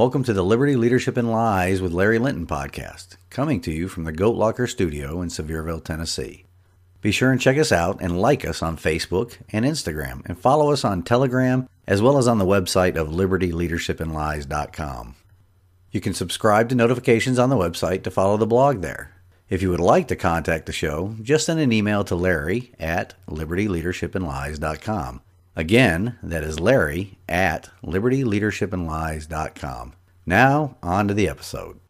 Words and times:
Welcome 0.00 0.24
to 0.24 0.32
the 0.32 0.42
Liberty 0.42 0.74
Leadership 0.76 1.18
and 1.18 1.30
Lies 1.30 1.82
with 1.82 1.92
Larry 1.92 2.18
Linton 2.18 2.46
podcast, 2.46 3.18
coming 3.28 3.60
to 3.60 3.70
you 3.70 3.86
from 3.86 4.04
the 4.04 4.12
Goat 4.12 4.34
Locker 4.34 4.66
Studio 4.66 5.20
in 5.20 5.28
Sevierville, 5.28 5.84
Tennessee. 5.84 6.46
Be 7.02 7.12
sure 7.12 7.30
and 7.30 7.38
check 7.38 7.58
us 7.58 7.70
out 7.70 8.00
and 8.00 8.18
like 8.18 8.46
us 8.46 8.62
on 8.62 8.78
Facebook 8.78 9.36
and 9.52 9.66
Instagram, 9.66 10.22
and 10.24 10.38
follow 10.38 10.72
us 10.72 10.86
on 10.86 11.02
Telegram 11.02 11.68
as 11.86 12.00
well 12.00 12.16
as 12.16 12.26
on 12.26 12.38
the 12.38 12.46
website 12.46 12.96
of 12.96 13.08
libertyleadershipandlies.com. 13.08 15.16
You 15.90 16.00
can 16.00 16.14
subscribe 16.14 16.70
to 16.70 16.74
notifications 16.74 17.38
on 17.38 17.50
the 17.50 17.56
website 17.56 18.02
to 18.04 18.10
follow 18.10 18.38
the 18.38 18.46
blog 18.46 18.80
there. 18.80 19.12
If 19.50 19.60
you 19.60 19.68
would 19.68 19.80
like 19.80 20.08
to 20.08 20.16
contact 20.16 20.64
the 20.64 20.72
show, 20.72 21.14
just 21.20 21.44
send 21.44 21.60
an 21.60 21.74
email 21.74 22.04
to 22.04 22.14
Larry 22.14 22.72
at 22.80 23.12
libertyleadershipandlies.com. 23.28 25.20
Again, 25.56 26.16
that 26.22 26.44
is 26.44 26.58
Larry 26.58 27.18
at 27.28 27.68
libertyleadershipandlies.com. 27.84 29.92
Now, 30.26 30.76
on 30.82 31.08
to 31.08 31.14
the 31.14 31.28
episode. 31.28 31.80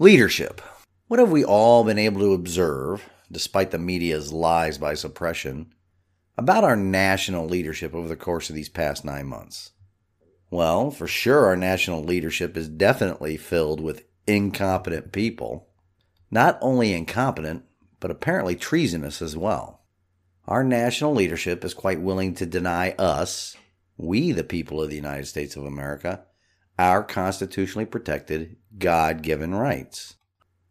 Leadership. 0.00 0.62
What 1.08 1.18
have 1.18 1.32
we 1.32 1.44
all 1.44 1.82
been 1.82 1.98
able 1.98 2.20
to 2.20 2.32
observe, 2.32 3.10
despite 3.32 3.72
the 3.72 3.78
media's 3.78 4.32
lies 4.32 4.78
by 4.78 4.94
suppression, 4.94 5.72
about 6.36 6.62
our 6.62 6.76
national 6.76 7.46
leadership 7.46 7.94
over 7.94 8.06
the 8.06 8.14
course 8.14 8.48
of 8.48 8.54
these 8.54 8.68
past 8.68 9.04
nine 9.04 9.26
months? 9.26 9.72
Well, 10.50 10.92
for 10.92 11.08
sure, 11.08 11.46
our 11.46 11.56
national 11.56 12.04
leadership 12.04 12.56
is 12.56 12.68
definitely 12.68 13.36
filled 13.36 13.80
with 13.80 14.04
incompetent 14.28 15.12
people. 15.12 15.68
Not 16.30 16.58
only 16.60 16.92
incompetent, 16.92 17.64
but 18.00 18.10
apparently 18.10 18.54
treasonous 18.54 19.22
as 19.22 19.36
well. 19.36 19.82
Our 20.46 20.62
national 20.62 21.14
leadership 21.14 21.64
is 21.64 21.74
quite 21.74 22.00
willing 22.00 22.34
to 22.34 22.46
deny 22.46 22.90
us, 22.92 23.56
we 23.96 24.32
the 24.32 24.44
people 24.44 24.82
of 24.82 24.90
the 24.90 24.96
United 24.96 25.26
States 25.26 25.56
of 25.56 25.64
America, 25.64 26.24
our 26.78 27.02
constitutionally 27.02 27.86
protected, 27.86 28.56
God 28.78 29.22
given 29.22 29.54
rights. 29.54 30.14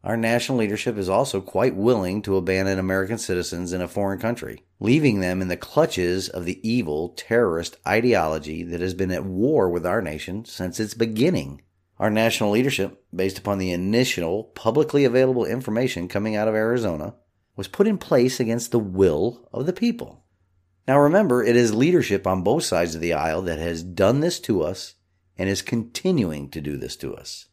Our 0.03 0.15
national 0.15 0.59
leadership 0.59 0.97
is 0.97 1.09
also 1.09 1.41
quite 1.41 1.75
willing 1.75 2.21
to 2.21 2.37
abandon 2.37 2.79
American 2.79 3.17
citizens 3.17 3.73
in 3.73 3.81
a 3.81 3.87
foreign 3.87 4.19
country, 4.19 4.63
leaving 4.79 5.19
them 5.19 5.41
in 5.41 5.49
the 5.49 5.57
clutches 5.57 6.29
of 6.29 6.45
the 6.45 6.65
evil 6.67 7.09
terrorist 7.09 7.75
ideology 7.85 8.63
that 8.63 8.79
has 8.79 8.93
been 8.93 9.11
at 9.11 9.25
war 9.25 9.69
with 9.69 9.85
our 9.85 10.01
nation 10.01 10.45
since 10.45 10.79
its 10.79 10.93
beginning. 10.93 11.61
Our 11.99 12.09
national 12.09 12.51
leadership, 12.51 13.03
based 13.13 13.39
upon 13.39 13.57
the 13.57 13.71
initial 13.71 14.43
publicly 14.43 15.03
available 15.03 15.45
information 15.45 16.07
coming 16.07 16.35
out 16.35 16.47
of 16.47 16.53
Arizona, 16.53 17.15
was 17.55 17.67
put 17.67 17.87
in 17.87 17.97
place 17.97 18.39
against 18.39 18.71
the 18.71 18.79
will 18.79 19.49
of 19.51 19.65
the 19.65 19.73
people. 19.73 20.23
Now 20.87 20.99
remember, 20.99 21.43
it 21.43 21.55
is 21.55 21.73
leadership 21.73 22.25
on 22.27 22.43
both 22.43 22.63
sides 22.63 22.95
of 22.95 23.01
the 23.01 23.13
aisle 23.13 23.41
that 23.43 23.59
has 23.59 23.83
done 23.83 24.19
this 24.19 24.39
to 24.41 24.61
us 24.61 24.93
and 25.37 25.49
is 25.49 25.61
continuing 25.61 26.49
to 26.51 26.61
do 26.61 26.77
this 26.77 26.95
to 26.97 27.15
us. 27.15 27.47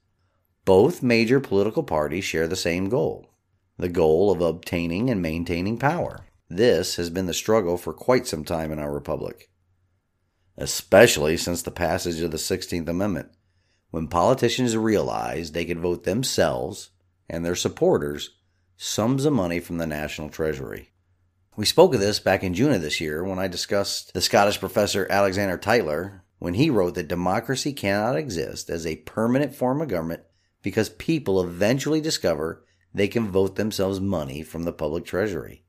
Both 0.65 1.03
major 1.03 1.41
political 1.41 1.83
parties 1.83 2.25
share 2.25 2.47
the 2.47 2.57
same 2.57 2.89
goal 2.89 3.31
the 3.77 3.89
goal 3.89 4.31
of 4.31 4.41
obtaining 4.41 5.11
and 5.11 5.21
maintaining 5.21 5.77
power. 5.77 6.27
This 6.49 6.95
has 6.95 7.11
been 7.11 7.27
the 7.27 7.35
struggle 7.35 7.77
for 7.77 7.93
quite 7.93 8.25
some 8.25 8.45
time 8.45 8.71
in 8.71 8.79
our 8.79 8.93
republic, 8.93 9.51
especially 10.57 11.37
since 11.37 11.63
the 11.63 11.73
passage 11.73 12.21
of 12.21 12.31
the 12.31 12.37
16th 12.37 12.89
Amendment, 12.89 13.31
when 13.95 14.09
politicians 14.09 14.77
realized 14.77 15.55
they 15.55 15.65
could 15.65 15.79
vote 15.79 16.03
themselves 16.03 16.91
and 17.29 17.45
their 17.45 17.55
supporters 17.55 18.31
sums 18.77 19.25
of 19.25 19.33
money 19.33 19.61
from 19.61 19.79
the 19.79 19.87
national 19.87 20.29
treasury. 20.29 20.91
We 21.57 21.65
spoke 21.65 21.95
of 21.95 22.01
this 22.01 22.19
back 22.19 22.43
in 22.43 22.55
June 22.55 22.73
of 22.73 22.83
this 22.83 23.01
year 23.01 23.23
when 23.23 23.39
I 23.39 23.47
discussed 23.47 24.13
the 24.13 24.21
Scottish 24.21 24.59
professor 24.59 25.07
Alexander 25.09 25.57
Tytler 25.57 26.25
when 26.41 26.55
he 26.55 26.71
wrote 26.71 26.97
that 26.97 27.07
democracy 27.07 27.73
cannot 27.73 28.17
exist 28.17 28.69
as 28.69 28.85
a 28.85 28.97
permanent 28.97 29.55
form 29.55 29.81
of 29.81 29.87
government 29.87 30.23
because 30.61 30.89
people 30.89 31.41
eventually 31.41 32.01
discover 32.01 32.65
they 32.93 33.07
can 33.07 33.31
vote 33.31 33.55
themselves 33.55 34.01
money 34.01 34.43
from 34.43 34.65
the 34.65 34.73
public 34.73 35.05
treasury. 35.05 35.63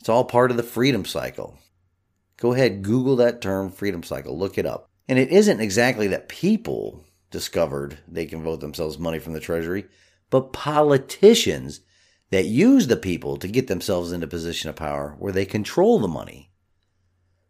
It's 0.00 0.10
all 0.10 0.24
part 0.24 0.50
of 0.50 0.58
the 0.58 0.62
freedom 0.62 1.06
cycle. 1.06 1.58
Go 2.36 2.52
ahead, 2.52 2.82
Google 2.82 3.16
that 3.16 3.40
term 3.40 3.70
freedom 3.70 4.02
cycle, 4.02 4.38
look 4.38 4.58
it 4.58 4.66
up. 4.66 4.86
And 5.08 5.18
it 5.18 5.30
isn't 5.30 5.60
exactly 5.60 6.08
that 6.08 6.28
people 6.28 7.06
discovered 7.30 7.98
they 8.08 8.26
can 8.26 8.42
vote 8.42 8.60
themselves 8.60 8.98
money 8.98 9.18
from 9.18 9.32
the 9.32 9.40
treasury, 9.40 9.86
but 10.30 10.52
politicians 10.52 11.80
that 12.30 12.44
use 12.44 12.86
the 12.86 12.96
people 12.96 13.36
to 13.36 13.48
get 13.48 13.66
themselves 13.66 14.12
into 14.12 14.26
position 14.26 14.70
of 14.70 14.76
power 14.76 15.16
where 15.18 15.32
they 15.32 15.44
control 15.44 15.98
the 15.98 16.08
money. 16.08 16.50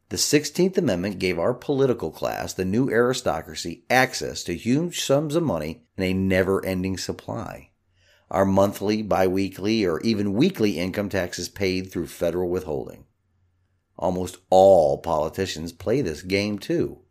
The 0.09 0.17
16th 0.17 0.77
Amendment 0.77 1.21
gave 1.21 1.39
our 1.39 1.55
political 1.55 2.11
class, 2.11 2.53
the 2.53 2.65
new 2.65 2.91
aristocracy, 2.91 3.85
access 3.89 4.43
to 4.45 4.57
huge 4.57 5.01
sums 5.01 5.37
of 5.37 5.45
money 5.45 5.85
in 5.97 6.03
a 6.03 6.13
never 6.13 6.65
ending 6.65 6.99
supply. 6.99 7.71
Our 8.29 8.45
monthly, 8.45 9.03
biweekly, 9.03 9.85
or 9.85 10.01
even 10.01 10.33
weekly 10.33 10.79
income 10.79 11.11
taxes 11.11 11.49
paid 11.49 11.93
through 11.93 12.09
federal 12.09 12.49
withholding. 12.49 13.05
Almost 13.97 14.39
all 14.51 14.99
politicians 14.99 15.73
play 15.73 16.01
this 16.01 16.23
game 16.23 16.59
too. 16.59 17.03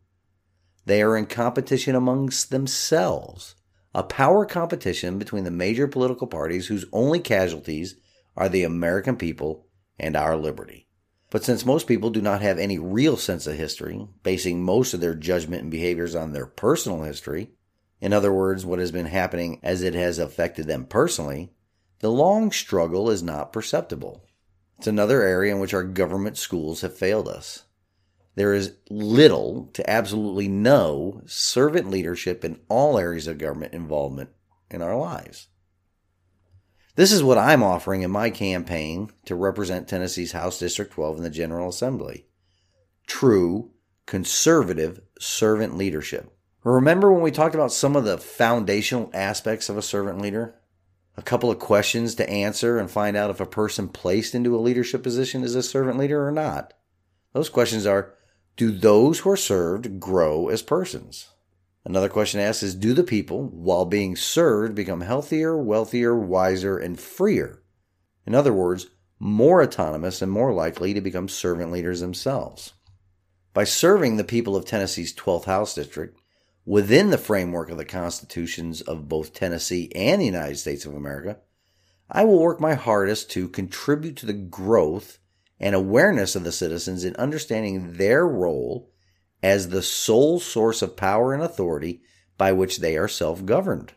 They 0.90 1.04
are 1.04 1.16
in 1.16 1.28
competition 1.28 1.94
amongst 1.94 2.50
themselves, 2.50 3.54
a 3.94 4.02
power 4.02 4.44
competition 4.44 5.20
between 5.20 5.44
the 5.44 5.52
major 5.52 5.88
political 5.88 6.26
parties 6.26 6.66
whose 6.66 6.88
only 6.92 7.20
casualties 7.20 7.96
are 8.36 8.50
the 8.50 8.64
American 8.64 9.16
people 9.16 9.68
and 10.00 10.16
our 10.16 10.36
liberty. 10.36 10.88
But 11.30 11.44
since 11.44 11.64
most 11.64 11.86
people 11.86 12.10
do 12.10 12.24
not 12.24 12.42
have 12.42 12.58
any 12.58 12.80
real 12.80 13.18
sense 13.18 13.46
of 13.46 13.56
history, 13.56 14.08
basing 14.24 14.64
most 14.64 14.96
of 14.96 15.00
their 15.00 15.14
judgment 15.14 15.62
and 15.62 15.70
behaviors 15.70 16.16
on 16.16 16.34
their 16.34 16.48
personal 16.48 17.04
history, 17.04 17.52
in 18.02 18.12
other 18.12 18.34
words, 18.34 18.66
what 18.66 18.80
has 18.80 18.92
been 18.92 19.06
happening 19.06 19.60
as 19.62 19.84
it 19.84 19.94
has 19.94 20.18
affected 20.18 20.66
them 20.66 20.86
personally, 20.86 21.52
the 22.00 22.10
long 22.10 22.52
struggle 22.52 23.12
is 23.12 23.22
not 23.22 23.54
perceptible. 23.54 24.26
It's 24.80 24.88
another 24.88 25.22
area 25.22 25.54
in 25.54 25.60
which 25.60 25.76
our 25.76 25.84
government 25.84 26.36
schools 26.36 26.82
have 26.82 26.98
failed 26.98 27.28
us. 27.28 27.66
There 28.36 28.54
is 28.54 28.76
little 28.90 29.70
to 29.74 29.90
absolutely 29.90 30.48
no 30.48 31.22
servant 31.26 31.90
leadership 31.90 32.46
in 32.46 32.60
all 32.70 32.98
areas 32.98 33.28
of 33.28 33.38
government 33.38 33.74
involvement 33.74 34.30
in 34.70 34.82
our 34.82 34.98
lives. 34.98 35.48
This 36.96 37.12
is 37.12 37.24
what 37.24 37.38
I'm 37.38 37.64
offering 37.64 38.02
in 38.02 38.12
my 38.12 38.30
campaign 38.30 39.12
to 39.26 39.36
represent 39.36 39.88
Tennessee's 39.88 40.34
House 40.34 40.60
District 40.60 40.92
12 40.92 41.18
in 41.18 41.24
the 41.24 41.30
General 41.30 41.70
Assembly. 41.70 42.26
True, 43.08 43.72
conservative 44.06 45.02
servant 45.20 45.78
leadership. 45.78 46.36
Remember 46.64 47.12
when 47.12 47.22
we 47.22 47.32
talked 47.32 47.56
about 47.56 47.72
some 47.72 47.96
of 47.96 48.04
the 48.04 48.18
foundational 48.18 49.10
aspects 49.14 49.70
of 49.70 49.78
a 49.78 49.82
servant 49.82 50.20
leader? 50.20 50.56
A 51.16 51.22
couple 51.22 51.50
of 51.50 51.60
questions 51.60 52.16
to 52.16 52.30
answer 52.30 52.78
and 52.78 52.92
find 52.92 53.16
out 53.16 53.30
if 53.30 53.40
a 53.40 53.46
person 53.46 53.88
placed 53.88 54.36
into 54.36 54.56
a 54.56 54.60
leadership 54.60 55.02
position 55.02 55.44
is 55.44 55.56
a 55.56 55.64
servant 55.64 55.98
leader 55.98 56.28
or 56.28 56.32
not. 56.32 56.74
Those 57.34 57.50
questions 57.50 57.86
are 57.86 58.14
Do 58.60 58.72
those 58.72 59.20
who 59.20 59.30
are 59.30 59.38
served 59.38 60.02
grow 60.02 60.50
as 60.50 60.62
persons? 60.62 61.30
Another 61.86 62.10
question 62.10 62.42
asked 62.42 62.62
is 62.62 62.76
Do 62.76 62.94
the 62.94 63.06
people, 63.06 63.48
while 63.48 63.86
being 63.86 64.18
served, 64.18 64.76
become 64.76 65.00
healthier, 65.00 65.56
wealthier, 65.56 66.14
wiser, 66.14 66.78
and 66.78 67.00
freer? 67.00 67.64
In 68.26 68.36
other 68.36 68.52
words, 68.52 68.88
more 69.18 69.64
autonomous 69.64 70.22
and 70.22 70.30
more 70.30 70.52
likely 70.52 70.94
to 70.94 71.00
become 71.00 71.30
servant 71.30 71.72
leaders 71.72 72.02
themselves. 72.02 72.74
By 73.54 73.64
serving 73.64 74.18
the 74.18 74.26
people 74.26 74.58
of 74.58 74.66
Tennessee's 74.66 75.16
12th 75.16 75.46
House 75.46 75.74
District 75.74 76.20
within 76.66 77.12
the 77.12 77.18
framework 77.18 77.70
of 77.70 77.78
the 77.78 77.86
constitutions 77.86 78.82
of 78.82 79.08
both 79.08 79.34
Tennessee 79.34 79.90
and 79.96 80.20
the 80.22 80.26
United 80.26 80.58
States 80.58 80.86
of 80.86 80.94
America, 80.94 81.38
I 82.12 82.26
will 82.26 82.40
work 82.40 82.60
my 82.60 82.74
hardest 82.74 83.32
to 83.32 83.48
contribute 83.48 84.18
to 84.18 84.26
the 84.26 84.34
growth 84.34 85.19
and 85.60 85.76
awareness 85.76 86.36
of 86.36 86.44
the 86.44 86.52
citizens 86.52 87.04
in 87.04 87.16
understanding 87.18 87.94
their 87.94 88.28
role 88.28 88.92
as 89.44 89.70
the 89.70 89.82
sole 89.82 90.40
source 90.40 90.82
of 90.82 90.98
power 90.98 91.34
and 91.34 91.44
authority 91.44 92.02
by 92.38 92.52
which 92.52 92.78
they 92.78 92.98
are 92.98 93.08
self 93.08 93.46
governed. 93.46 93.94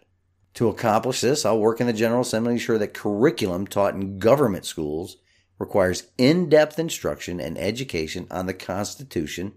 To 0.55 0.69
accomplish 0.69 1.21
this, 1.21 1.47
I'll 1.47 1.59
work 1.59 1.81
in 1.81 1.87
the 1.87 1.93
General 1.93 2.21
Assembly 2.21 2.51
to 2.51 2.53
ensure 2.55 2.79
that 2.79 2.95
curriculum 2.95 3.67
taught 3.67 3.95
in 3.95 4.19
government 4.19 4.67
schools 4.67 5.17
requires 5.59 6.09
in 6.19 6.49
depth 6.49 6.79
instruction 6.79 7.41
and 7.41 7.57
education 7.57 8.27
on 8.31 8.47
the 8.47 8.55
Constitution 8.55 9.55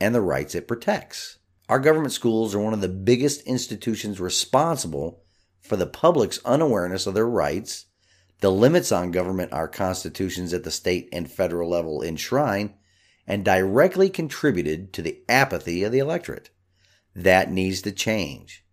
and 0.00 0.14
the 0.14 0.20
rights 0.20 0.54
it 0.54 0.68
protects. 0.68 1.38
Our 1.68 1.80
government 1.80 2.12
schools 2.12 2.54
are 2.54 2.60
one 2.60 2.74
of 2.74 2.80
the 2.80 2.88
biggest 2.88 3.40
institutions 3.42 4.20
responsible 4.20 5.24
for 5.60 5.76
the 5.76 5.86
public's 5.86 6.38
unawareness 6.44 7.06
of 7.06 7.14
their 7.14 7.26
rights, 7.26 7.86
the 8.40 8.52
limits 8.52 8.92
on 8.92 9.10
government 9.10 9.52
our 9.52 9.68
constitutions 9.68 10.52
at 10.52 10.64
the 10.64 10.70
state 10.70 11.08
and 11.12 11.30
federal 11.30 11.70
level 11.70 12.02
enshrine, 12.02 12.74
and 13.26 13.44
directly 13.44 14.08
contributed 14.08 14.92
to 14.92 15.02
the 15.02 15.20
apathy 15.28 15.82
of 15.82 15.92
the 15.92 15.98
electorate. 15.98 16.50
That 17.14 17.50
needs 17.50 17.82
to 17.82 17.92
change. 17.92 18.64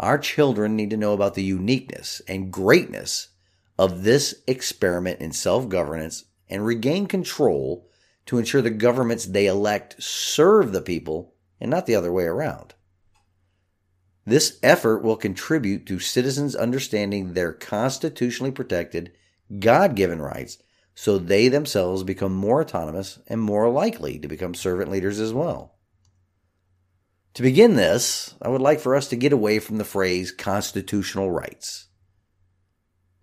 Our 0.00 0.18
children 0.18 0.74
need 0.74 0.90
to 0.90 0.96
know 0.96 1.12
about 1.12 1.34
the 1.34 1.44
uniqueness 1.44 2.20
and 2.26 2.52
greatness 2.52 3.28
of 3.78 4.02
this 4.02 4.42
experiment 4.46 5.20
in 5.20 5.32
self 5.32 5.68
governance 5.68 6.24
and 6.48 6.64
regain 6.64 7.06
control 7.06 7.88
to 8.26 8.38
ensure 8.38 8.62
the 8.62 8.70
governments 8.70 9.26
they 9.26 9.46
elect 9.46 10.02
serve 10.02 10.72
the 10.72 10.80
people 10.80 11.34
and 11.60 11.70
not 11.70 11.86
the 11.86 11.94
other 11.94 12.12
way 12.12 12.24
around. 12.24 12.74
This 14.26 14.58
effort 14.62 15.02
will 15.02 15.16
contribute 15.16 15.86
to 15.86 15.98
citizens 15.98 16.54
understanding 16.54 17.32
their 17.32 17.52
constitutionally 17.52 18.52
protected, 18.52 19.12
God 19.60 19.94
given 19.94 20.22
rights 20.22 20.58
so 20.94 21.18
they 21.18 21.48
themselves 21.48 22.04
become 22.04 22.32
more 22.32 22.60
autonomous 22.60 23.18
and 23.26 23.40
more 23.40 23.68
likely 23.68 24.18
to 24.18 24.28
become 24.28 24.54
servant 24.54 24.90
leaders 24.90 25.18
as 25.18 25.32
well. 25.32 25.74
To 27.34 27.42
begin 27.42 27.74
this, 27.74 28.34
I 28.40 28.48
would 28.48 28.60
like 28.60 28.78
for 28.78 28.94
us 28.94 29.08
to 29.08 29.16
get 29.16 29.32
away 29.32 29.58
from 29.58 29.78
the 29.78 29.84
phrase 29.84 30.30
constitutional 30.30 31.32
rights. 31.32 31.88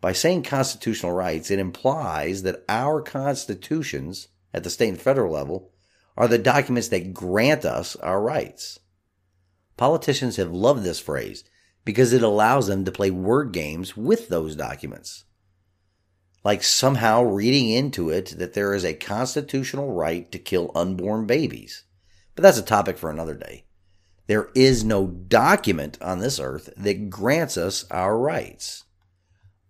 By 0.02 0.12
saying 0.12 0.44
constitutional 0.44 1.14
rights, 1.14 1.50
it 1.50 1.60
implies 1.60 2.44
that 2.44 2.66
our 2.68 3.02
constitutions 3.02 4.28
at 4.54 4.64
the 4.66 4.70
state 4.70 4.90
and 4.90 5.00
federal 5.00 5.32
level 5.32 5.72
are 6.18 6.28
the 6.28 6.38
documents 6.38 6.90
that 6.90 7.14
grant 7.14 7.64
us 7.64 7.96
our 7.98 8.22
rights. 8.22 8.80
Politicians 9.82 10.36
have 10.36 10.52
loved 10.52 10.84
this 10.84 11.00
phrase 11.00 11.44
because 11.86 12.14
it 12.14 12.22
allows 12.22 12.68
them 12.68 12.86
to 12.86 12.92
play 12.92 13.10
word 13.10 13.52
games 13.52 13.98
with 13.98 14.30
those 14.30 14.56
documents. 14.56 15.26
Like 16.44 16.62
somehow 16.62 17.24
reading 17.24 17.68
into 17.68 18.12
it 18.12 18.36
that 18.38 18.54
there 18.54 18.76
is 18.76 18.86
a 18.86 18.94
constitutional 18.94 19.92
right 19.92 20.32
to 20.32 20.38
kill 20.38 20.70
unborn 20.76 21.26
babies. 21.26 21.86
But 22.36 22.44
that's 22.44 22.60
a 22.60 22.62
topic 22.62 22.96
for 22.96 23.10
another 23.10 23.34
day. 23.34 23.66
There 24.28 24.52
is 24.54 24.84
no 24.84 25.08
document 25.08 25.98
on 26.00 26.20
this 26.20 26.40
earth 26.40 26.72
that 26.78 27.10
grants 27.10 27.58
us 27.58 27.90
our 27.90 28.20
rights. 28.20 28.84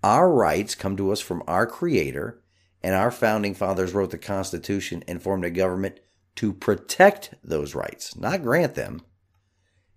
Our 0.03 0.29
rights 0.29 0.75
come 0.75 0.97
to 0.97 1.13
us 1.13 1.21
from 1.21 1.41
our 1.47 1.65
Creator, 1.65 2.43
and 2.83 2.93
our 2.93 3.11
founding 3.11 3.53
fathers 3.53 3.93
wrote 3.93 4.11
the 4.11 4.17
Constitution 4.17 5.05
and 5.07 5.23
formed 5.23 5.45
a 5.45 5.49
government 5.49 6.01
to 6.35 6.51
protect 6.51 7.33
those 7.41 7.73
rights, 7.73 8.17
not 8.17 8.43
grant 8.43 8.75
them. 8.75 9.03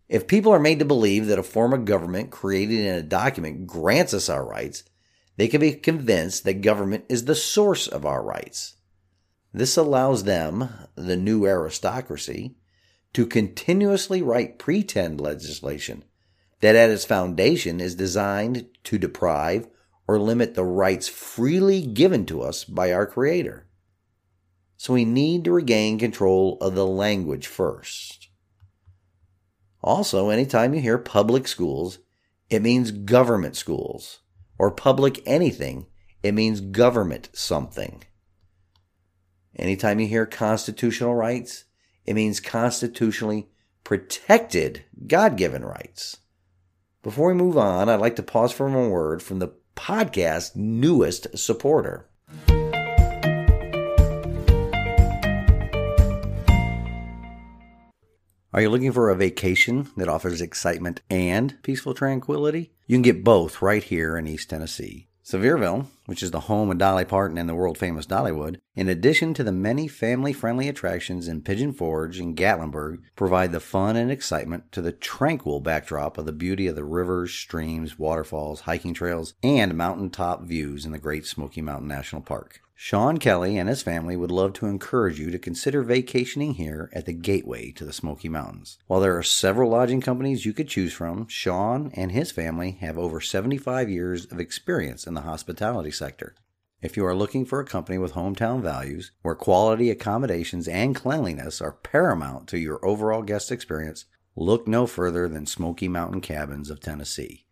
If 0.09 0.27
people 0.27 0.53
are 0.53 0.59
made 0.59 0.79
to 0.81 0.85
believe 0.85 1.27
that 1.27 1.39
a 1.39 1.43
form 1.43 1.73
of 1.73 1.87
government 1.87 2.31
created 2.31 2.81
in 2.81 2.95
a 2.95 3.03
document 3.03 3.67
grants 3.67 4.13
us 4.13 4.29
our 4.29 4.45
rights, 4.45 4.85
they 5.37 5.49
can 5.49 5.61
be 5.61 5.73
convinced 5.73 6.45
that 6.45 6.61
government 6.61 7.05
is 7.09 7.25
the 7.25 7.35
source 7.35 7.89
of 7.89 8.05
our 8.05 8.23
rights. 8.23 8.77
This 9.53 9.77
allows 9.77 10.25
them, 10.25 10.69
the 10.95 11.17
new 11.17 11.47
aristocracy, 11.47 12.57
to 13.15 13.27
continuously 13.27 14.21
write 14.21 14.59
pretend 14.59 15.21
legislation 15.21 16.05
that 16.61 16.77
at 16.77 16.91
its 16.91 17.05
foundation 17.05 17.81
is 17.81 17.95
designed 17.95 18.67
to 18.85 18.99
deprive 18.99 19.69
or 20.07 20.19
limit 20.19 20.55
the 20.55 20.65
rights 20.65 21.09
freely 21.09 21.81
given 21.83 22.27
to 22.27 22.43
us 22.43 22.65
by 22.65 22.93
our 22.93 23.07
Creator. 23.07 23.67
So 24.77 24.95
we 24.95 25.05
need 25.05 25.45
to 25.45 25.53
regain 25.53 25.99
control 25.99 26.59
of 26.61 26.75
the 26.75 26.87
language 26.87 27.47
first. 27.47 28.24
Also, 29.85 30.31
anytime 30.31 30.73
you 30.73 30.81
hear 30.81 30.97
public 30.97 31.47
schools, 31.47 31.99
it 32.49 32.63
means 32.63 32.91
government 32.91 33.55
schools. 33.55 34.21
Or 34.59 34.71
public 34.71 35.23
anything, 35.27 35.87
it 36.23 36.33
means 36.33 36.63
government 36.63 37.29
something. 37.35 38.03
Anytime 39.55 40.01
you 40.01 40.07
hear 40.07 40.25
constitutional 40.25 41.15
rights, 41.15 41.65
it 42.07 42.15
means 42.15 42.41
constitutionally 42.41 43.49
protected 43.85 44.85
God 45.07 45.37
given 45.37 45.63
rights. 45.63 46.17
Before 47.03 47.29
we 47.29 47.35
move 47.35 47.59
on, 47.59 47.91
I'd 47.91 48.01
like 48.01 48.17
to 48.17 48.23
pause 48.23 48.53
for 48.53 48.67
a 48.67 48.89
word 48.89 49.23
from 49.23 49.39
the 49.39 49.53
podcast 49.77 50.57
newest 50.57 51.37
supporter. 51.37 52.09
Are 58.55 58.63
you 58.63 58.71
looking 58.71 58.93
for 58.93 59.11
a 59.11 59.17
vacation 59.17 59.89
that 59.97 60.09
offers 60.09 60.41
excitement 60.41 61.01
and 61.11 61.61
peaceful 61.65 61.93
tranquility? 61.93 62.71
You 62.87 62.95
can 62.95 63.03
get 63.03 63.25
both 63.25 63.61
right 63.61 63.83
here 63.83 64.17
in 64.17 64.29
East 64.29 64.49
Tennessee. 64.49 65.09
Sevierville, 65.25 65.89
which 66.07 66.23
is 66.23 66.31
the 66.31 66.39
home 66.39 66.71
of 66.71 66.79
Dolly 66.79 67.05
Parton 67.05 67.37
and 67.37 67.49
the 67.49 67.55
world 67.57 67.77
famous 67.77 68.07
Dollywood, 68.07 68.59
in 68.77 68.89
addition 68.89 69.35
to 69.35 69.43
the 69.43 69.51
many 69.51 69.89
family 69.89 70.33
friendly 70.33 70.69
attractions 70.69 71.27
in 71.27 71.43
Pigeon 71.43 71.73
Forge 71.73 72.21
and 72.21 72.37
Gatlinburg, 72.37 72.99
provide 73.17 73.51
the 73.51 73.59
fun 73.59 73.97
and 73.97 74.13
excitement 74.13 74.71
to 74.71 74.81
the 74.81 74.93
tranquil 74.93 75.59
backdrop 75.59 76.17
of 76.17 76.25
the 76.25 76.33
beauty 76.33 76.69
of 76.69 76.77
the 76.77 76.85
rivers, 76.85 77.35
streams, 77.35 77.99
waterfalls, 77.99 78.61
hiking 78.61 78.95
trails, 78.95 79.35
and 79.43 79.75
mountaintop 79.75 80.45
views 80.45 80.87
in 80.87 80.93
the 80.93 81.01
Great 81.01 81.27
Smoky 81.27 81.61
Mountain 81.61 81.89
National 81.89 82.23
Park. 82.23 82.61
Sean 82.77 83.19
Kelly 83.19 83.57
and 83.57 83.69
his 83.69 83.83
family 83.83 84.17
would 84.17 84.33
love 84.33 84.53
to 84.55 84.67
encourage 84.67 85.21
you 85.21 85.31
to 85.31 85.39
consider 85.39 85.83
vacationing 85.83 86.55
here 86.55 86.91
at 86.93 87.07
the 87.07 87.13
gateway 87.13 87.71
to 87.71 87.85
the 87.85 87.93
Smoky 87.93 88.29
Mountains. 88.29 88.79
While 88.89 89.01
there 89.01 89.17
are 89.17 89.23
several 89.23 89.71
lodging 89.71 90.01
companies 90.01 90.45
you 90.45 90.53
could 90.53 90.69
choose 90.69 90.93
from, 90.93 91.29
Sean 91.29 91.93
and 91.95 92.11
his 92.11 92.33
family 92.33 92.73
have 92.81 92.99
over 92.99 93.21
75 93.21 93.89
years 93.89 94.27
of 94.27 94.41
experience 94.41 95.07
in 95.07 95.15
the 95.15 95.21
hospitality 95.21 95.93
sector. 95.93 96.35
If 96.83 96.97
you 96.97 97.07
are 97.07 97.15
looking 97.15 97.47
for 97.47 97.61
a 97.61 97.65
company 97.65 97.97
with 97.97 98.13
hometown 98.13 98.61
values, 98.61 99.13
where 99.23 99.35
quality 99.35 99.89
accommodations 99.89 100.69
and 100.69 100.95
cleanliness 100.95 101.63
are 101.63 101.73
paramount 101.73 102.49
to 102.49 102.59
your 102.59 102.85
overall 102.85 103.23
guest 103.23 103.53
experience, 103.53 104.05
look 104.37 104.67
no 104.67 104.87
further 104.87 105.29
than 105.29 105.47
Smoky 105.47 105.89
Mountain 105.89 106.21
Cabins 106.21 106.69
of 106.69 106.81
Tennessee. 106.81 107.44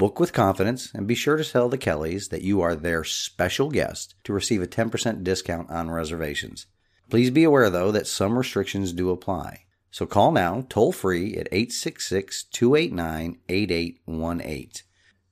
Book 0.00 0.18
with 0.18 0.32
confidence 0.32 0.90
and 0.94 1.06
be 1.06 1.14
sure 1.14 1.36
to 1.36 1.44
tell 1.44 1.68
the 1.68 1.76
Kellys 1.76 2.28
that 2.28 2.40
you 2.40 2.62
are 2.62 2.74
their 2.74 3.04
special 3.04 3.68
guest 3.68 4.14
to 4.24 4.32
receive 4.32 4.62
a 4.62 4.66
10% 4.66 5.22
discount 5.22 5.70
on 5.70 5.90
reservations. 5.90 6.64
Please 7.10 7.28
be 7.28 7.44
aware, 7.44 7.68
though, 7.68 7.92
that 7.92 8.06
some 8.06 8.38
restrictions 8.38 8.94
do 8.94 9.10
apply. 9.10 9.64
So 9.90 10.06
call 10.06 10.32
now, 10.32 10.64
toll 10.70 10.92
free 10.92 11.36
at 11.36 11.48
866 11.52 12.44
289 12.44 13.40
8818. 13.46 14.70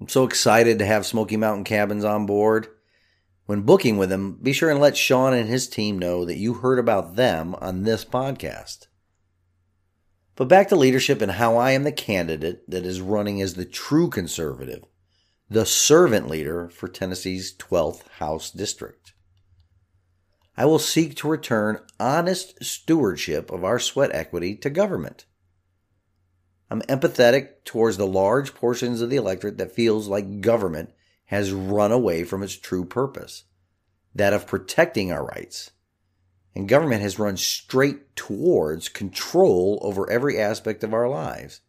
I'm 0.00 0.08
so 0.08 0.22
excited 0.24 0.78
to 0.78 0.86
have 0.86 1.04
Smoky 1.04 1.36
Mountain 1.36 1.64
Cabins 1.64 2.04
on 2.04 2.26
board. 2.26 2.68
When 3.46 3.62
booking 3.62 3.96
with 3.96 4.10
them, 4.10 4.38
be 4.40 4.52
sure 4.52 4.70
and 4.70 4.78
let 4.78 4.96
Sean 4.96 5.32
and 5.32 5.48
his 5.48 5.68
team 5.68 5.98
know 5.98 6.24
that 6.24 6.36
you 6.36 6.54
heard 6.54 6.78
about 6.78 7.16
them 7.16 7.56
on 7.56 7.82
this 7.82 8.04
podcast. 8.04 8.86
But 10.38 10.46
back 10.46 10.68
to 10.68 10.76
leadership 10.76 11.20
and 11.20 11.32
how 11.32 11.56
I 11.56 11.72
am 11.72 11.82
the 11.82 11.90
candidate 11.90 12.62
that 12.70 12.86
is 12.86 13.00
running 13.00 13.42
as 13.42 13.54
the 13.54 13.64
true 13.64 14.08
conservative, 14.08 14.84
the 15.50 15.66
servant 15.66 16.28
leader 16.28 16.68
for 16.68 16.86
Tennessee's 16.86 17.52
12th 17.56 18.06
House 18.18 18.52
District. 18.52 19.14
I 20.56 20.64
will 20.64 20.78
seek 20.78 21.16
to 21.16 21.28
return 21.28 21.80
honest 21.98 22.64
stewardship 22.64 23.50
of 23.50 23.64
our 23.64 23.80
sweat 23.80 24.12
equity 24.14 24.54
to 24.58 24.70
government. 24.70 25.26
I'm 26.70 26.82
empathetic 26.82 27.64
towards 27.64 27.96
the 27.96 28.06
large 28.06 28.54
portions 28.54 29.00
of 29.00 29.10
the 29.10 29.16
electorate 29.16 29.58
that 29.58 29.74
feels 29.74 30.06
like 30.06 30.40
government 30.40 30.90
has 31.24 31.50
run 31.50 31.90
away 31.90 32.22
from 32.22 32.44
its 32.44 32.56
true 32.56 32.84
purpose, 32.84 33.42
that 34.14 34.32
of 34.32 34.46
protecting 34.46 35.10
our 35.10 35.24
rights 35.24 35.72
and 36.54 36.68
government 36.68 37.02
has 37.02 37.18
run 37.18 37.36
straight 37.36 38.16
towards 38.16 38.88
control 38.88 39.78
over 39.82 40.10
every 40.10 40.38
aspect 40.38 40.82
of 40.82 40.92
our 40.92 41.08
lives, 41.08 41.60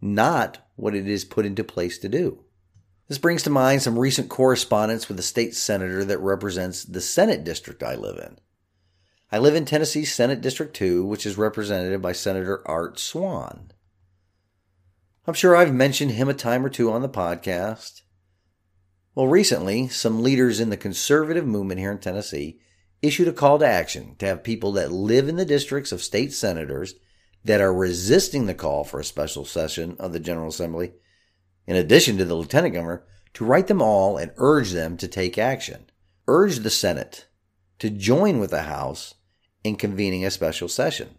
not 0.00 0.58
what 0.76 0.94
it 0.94 1.08
is 1.08 1.24
put 1.24 1.46
into 1.46 1.64
place 1.64 1.98
to 1.98 2.08
do. 2.08 2.44
This 3.08 3.18
brings 3.18 3.42
to 3.42 3.50
mind 3.50 3.82
some 3.82 3.98
recent 3.98 4.28
correspondence 4.28 5.08
with 5.08 5.18
a 5.18 5.22
state 5.22 5.54
senator 5.54 6.04
that 6.04 6.18
represents 6.20 6.84
the 6.84 7.00
Senate 7.00 7.44
district 7.44 7.82
I 7.82 7.94
live 7.94 8.16
in. 8.16 8.38
I 9.30 9.38
live 9.38 9.54
in 9.54 9.64
Tennessee's 9.64 10.14
Senate 10.14 10.40
District 10.40 10.74
2, 10.74 11.04
which 11.04 11.26
is 11.26 11.36
represented 11.36 12.00
by 12.00 12.12
Senator 12.12 12.62
Art 12.68 12.98
Swann. 12.98 13.72
I'm 15.26 15.34
sure 15.34 15.56
I've 15.56 15.74
mentioned 15.74 16.12
him 16.12 16.28
a 16.28 16.34
time 16.34 16.64
or 16.64 16.68
two 16.68 16.92
on 16.92 17.02
the 17.02 17.08
podcast. 17.08 18.02
Well, 19.14 19.26
recently, 19.26 19.88
some 19.88 20.22
leaders 20.22 20.60
in 20.60 20.70
the 20.70 20.76
conservative 20.76 21.46
movement 21.46 21.80
here 21.80 21.90
in 21.90 21.98
Tennessee 21.98 22.60
issued 23.04 23.28
a 23.28 23.32
call 23.32 23.58
to 23.58 23.66
action 23.66 24.16
to 24.18 24.26
have 24.26 24.42
people 24.42 24.72
that 24.72 24.92
live 24.92 25.28
in 25.28 25.36
the 25.36 25.44
districts 25.44 25.92
of 25.92 26.02
state 26.02 26.32
senators 26.32 26.94
that 27.44 27.60
are 27.60 27.74
resisting 27.74 28.46
the 28.46 28.54
call 28.54 28.84
for 28.84 28.98
a 28.98 29.04
special 29.04 29.44
session 29.44 29.96
of 29.98 30.12
the 30.12 30.20
General 30.20 30.48
Assembly, 30.48 30.92
in 31.66 31.76
addition 31.76 32.16
to 32.16 32.24
the 32.24 32.34
Lieutenant 32.34 32.74
Governor, 32.74 33.04
to 33.34 33.44
write 33.44 33.66
them 33.66 33.82
all 33.82 34.16
and 34.16 34.32
urge 34.36 34.70
them 34.72 34.96
to 34.96 35.08
take 35.08 35.36
action. 35.36 35.86
Urge 36.26 36.60
the 36.60 36.70
Senate 36.70 37.26
to 37.78 37.90
join 37.90 38.38
with 38.38 38.50
the 38.50 38.62
House 38.62 39.14
in 39.62 39.76
convening 39.76 40.24
a 40.24 40.30
special 40.30 40.68
session. 40.68 41.18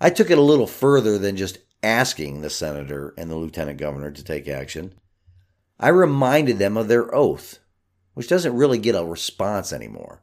I 0.00 0.10
took 0.10 0.30
it 0.30 0.38
a 0.38 0.42
little 0.42 0.66
further 0.66 1.18
than 1.18 1.36
just 1.36 1.58
asking 1.82 2.40
the 2.40 2.50
senator 2.50 3.12
and 3.18 3.30
the 3.30 3.36
lieutenant 3.36 3.78
governor 3.78 4.10
to 4.10 4.24
take 4.24 4.48
action. 4.48 4.94
I 5.78 5.88
reminded 5.88 6.58
them 6.58 6.76
of 6.76 6.88
their 6.88 7.14
oath, 7.14 7.58
which 8.14 8.28
doesn't 8.28 8.56
really 8.56 8.78
get 8.78 8.94
a 8.94 9.04
response 9.04 9.72
anymore. 9.72 10.22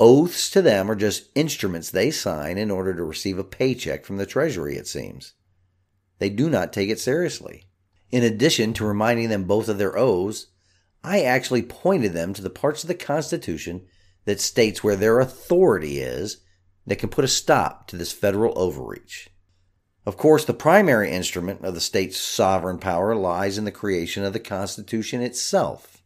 Oaths 0.00 0.48
to 0.50 0.62
them 0.62 0.90
are 0.90 0.96
just 0.96 1.28
instruments 1.34 1.90
they 1.90 2.10
sign 2.10 2.56
in 2.56 2.70
order 2.70 2.94
to 2.94 3.04
receive 3.04 3.38
a 3.38 3.44
paycheck 3.44 4.06
from 4.06 4.16
the 4.16 4.24
Treasury, 4.24 4.76
it 4.76 4.86
seems. 4.86 5.34
They 6.18 6.30
do 6.30 6.48
not 6.48 6.72
take 6.72 6.88
it 6.88 6.98
seriously. 6.98 7.66
In 8.10 8.24
addition 8.24 8.72
to 8.74 8.86
reminding 8.86 9.28
them 9.28 9.44
both 9.44 9.68
of 9.68 9.76
their 9.76 9.98
oaths, 9.98 10.46
I 11.04 11.20
actually 11.20 11.62
pointed 11.62 12.14
them 12.14 12.32
to 12.32 12.40
the 12.42 12.48
parts 12.48 12.82
of 12.82 12.88
the 12.88 12.94
Constitution 12.94 13.86
that 14.24 14.40
states 14.40 14.82
where 14.82 14.96
their 14.96 15.20
authority 15.20 16.00
is 16.00 16.38
that 16.86 16.96
can 16.96 17.10
put 17.10 17.24
a 17.24 17.28
stop 17.28 17.86
to 17.88 17.96
this 17.98 18.10
federal 18.10 18.58
overreach. 18.58 19.28
Of 20.06 20.16
course, 20.16 20.46
the 20.46 20.54
primary 20.54 21.10
instrument 21.10 21.62
of 21.62 21.74
the 21.74 21.80
state's 21.80 22.18
sovereign 22.18 22.78
power 22.78 23.14
lies 23.14 23.58
in 23.58 23.64
the 23.64 23.70
creation 23.70 24.24
of 24.24 24.32
the 24.32 24.40
Constitution 24.40 25.20
itself. 25.20 25.99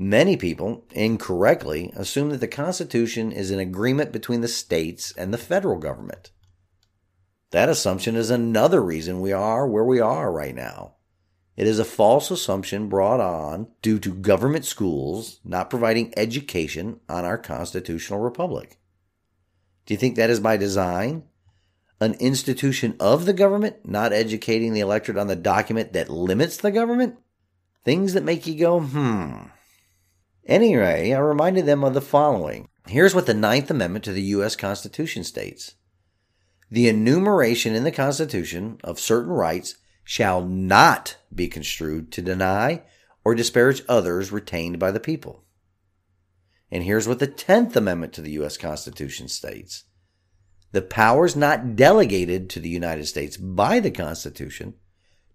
Many 0.00 0.36
people, 0.36 0.86
incorrectly, 0.92 1.92
assume 1.96 2.30
that 2.30 2.38
the 2.38 2.46
Constitution 2.46 3.32
is 3.32 3.50
an 3.50 3.58
agreement 3.58 4.12
between 4.12 4.42
the 4.42 4.48
states 4.48 5.12
and 5.16 5.34
the 5.34 5.38
federal 5.38 5.76
government. 5.76 6.30
That 7.50 7.68
assumption 7.68 8.14
is 8.14 8.30
another 8.30 8.80
reason 8.80 9.20
we 9.20 9.32
are 9.32 9.66
where 9.66 9.84
we 9.84 9.98
are 9.98 10.30
right 10.30 10.54
now. 10.54 10.94
It 11.56 11.66
is 11.66 11.80
a 11.80 11.84
false 11.84 12.30
assumption 12.30 12.88
brought 12.88 13.18
on 13.18 13.66
due 13.82 13.98
to 13.98 14.14
government 14.14 14.64
schools 14.64 15.40
not 15.44 15.68
providing 15.68 16.14
education 16.16 17.00
on 17.08 17.24
our 17.24 17.36
constitutional 17.36 18.20
republic. 18.20 18.78
Do 19.84 19.94
you 19.94 19.98
think 19.98 20.14
that 20.14 20.30
is 20.30 20.38
by 20.38 20.56
design? 20.56 21.24
An 22.00 22.14
institution 22.20 22.94
of 23.00 23.26
the 23.26 23.32
government 23.32 23.84
not 23.84 24.12
educating 24.12 24.72
the 24.72 24.80
electorate 24.80 25.18
on 25.18 25.26
the 25.26 25.34
document 25.34 25.94
that 25.94 26.08
limits 26.08 26.58
the 26.58 26.70
government? 26.70 27.16
Things 27.84 28.12
that 28.12 28.22
make 28.22 28.46
you 28.46 28.56
go, 28.56 28.78
hmm. 28.78 29.48
Anyway, 30.48 31.12
I 31.12 31.18
reminded 31.18 31.66
them 31.66 31.84
of 31.84 31.92
the 31.92 32.00
following. 32.00 32.68
Here's 32.86 33.14
what 33.14 33.26
the 33.26 33.34
Ninth 33.34 33.70
Amendment 33.70 34.04
to 34.06 34.12
the 34.12 34.22
U.S. 34.22 34.56
Constitution 34.56 35.22
states 35.22 35.74
The 36.70 36.88
enumeration 36.88 37.74
in 37.74 37.84
the 37.84 37.92
Constitution 37.92 38.80
of 38.82 38.98
certain 38.98 39.30
rights 39.30 39.74
shall 40.04 40.42
not 40.42 41.18
be 41.34 41.48
construed 41.48 42.10
to 42.12 42.22
deny 42.22 42.82
or 43.24 43.34
disparage 43.34 43.82
others 43.90 44.32
retained 44.32 44.78
by 44.78 44.90
the 44.90 44.98
people. 44.98 45.44
And 46.70 46.82
here's 46.82 47.06
what 47.06 47.18
the 47.18 47.26
Tenth 47.26 47.76
Amendment 47.76 48.14
to 48.14 48.22
the 48.22 48.32
U.S. 48.32 48.56
Constitution 48.56 49.28
states 49.28 49.84
the 50.72 50.82
powers 50.82 51.36
not 51.36 51.76
delegated 51.76 52.48
to 52.50 52.60
the 52.60 52.68
United 52.68 53.06
States 53.06 53.36
by 53.36 53.80
the 53.80 53.90
Constitution, 53.90 54.74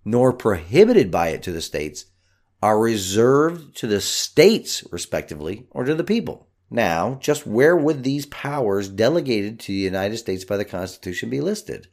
nor 0.06 0.34
prohibited 0.34 1.12
by 1.12 1.30
it 1.30 1.42
to 1.44 1.52
the 1.52 1.62
states, 1.62 2.06
are 2.64 2.80
reserved 2.80 3.76
to 3.76 3.88
the 3.88 4.00
states, 4.00 4.86
respectively, 4.90 5.68
or 5.72 5.84
to 5.84 5.94
the 5.94 6.02
people. 6.02 6.48
Now, 6.72 7.16
just 7.20 7.46
where 7.46 7.76
would 7.76 8.06
these 8.06 8.26
powers 8.28 8.88
delegated 8.88 9.60
to 9.60 9.74
the 9.74 9.80
United 9.80 10.16
States 10.16 10.46
by 10.46 10.56
the 10.56 10.64
Constitution 10.64 11.30
be 11.30 11.42
listed? 11.42 11.90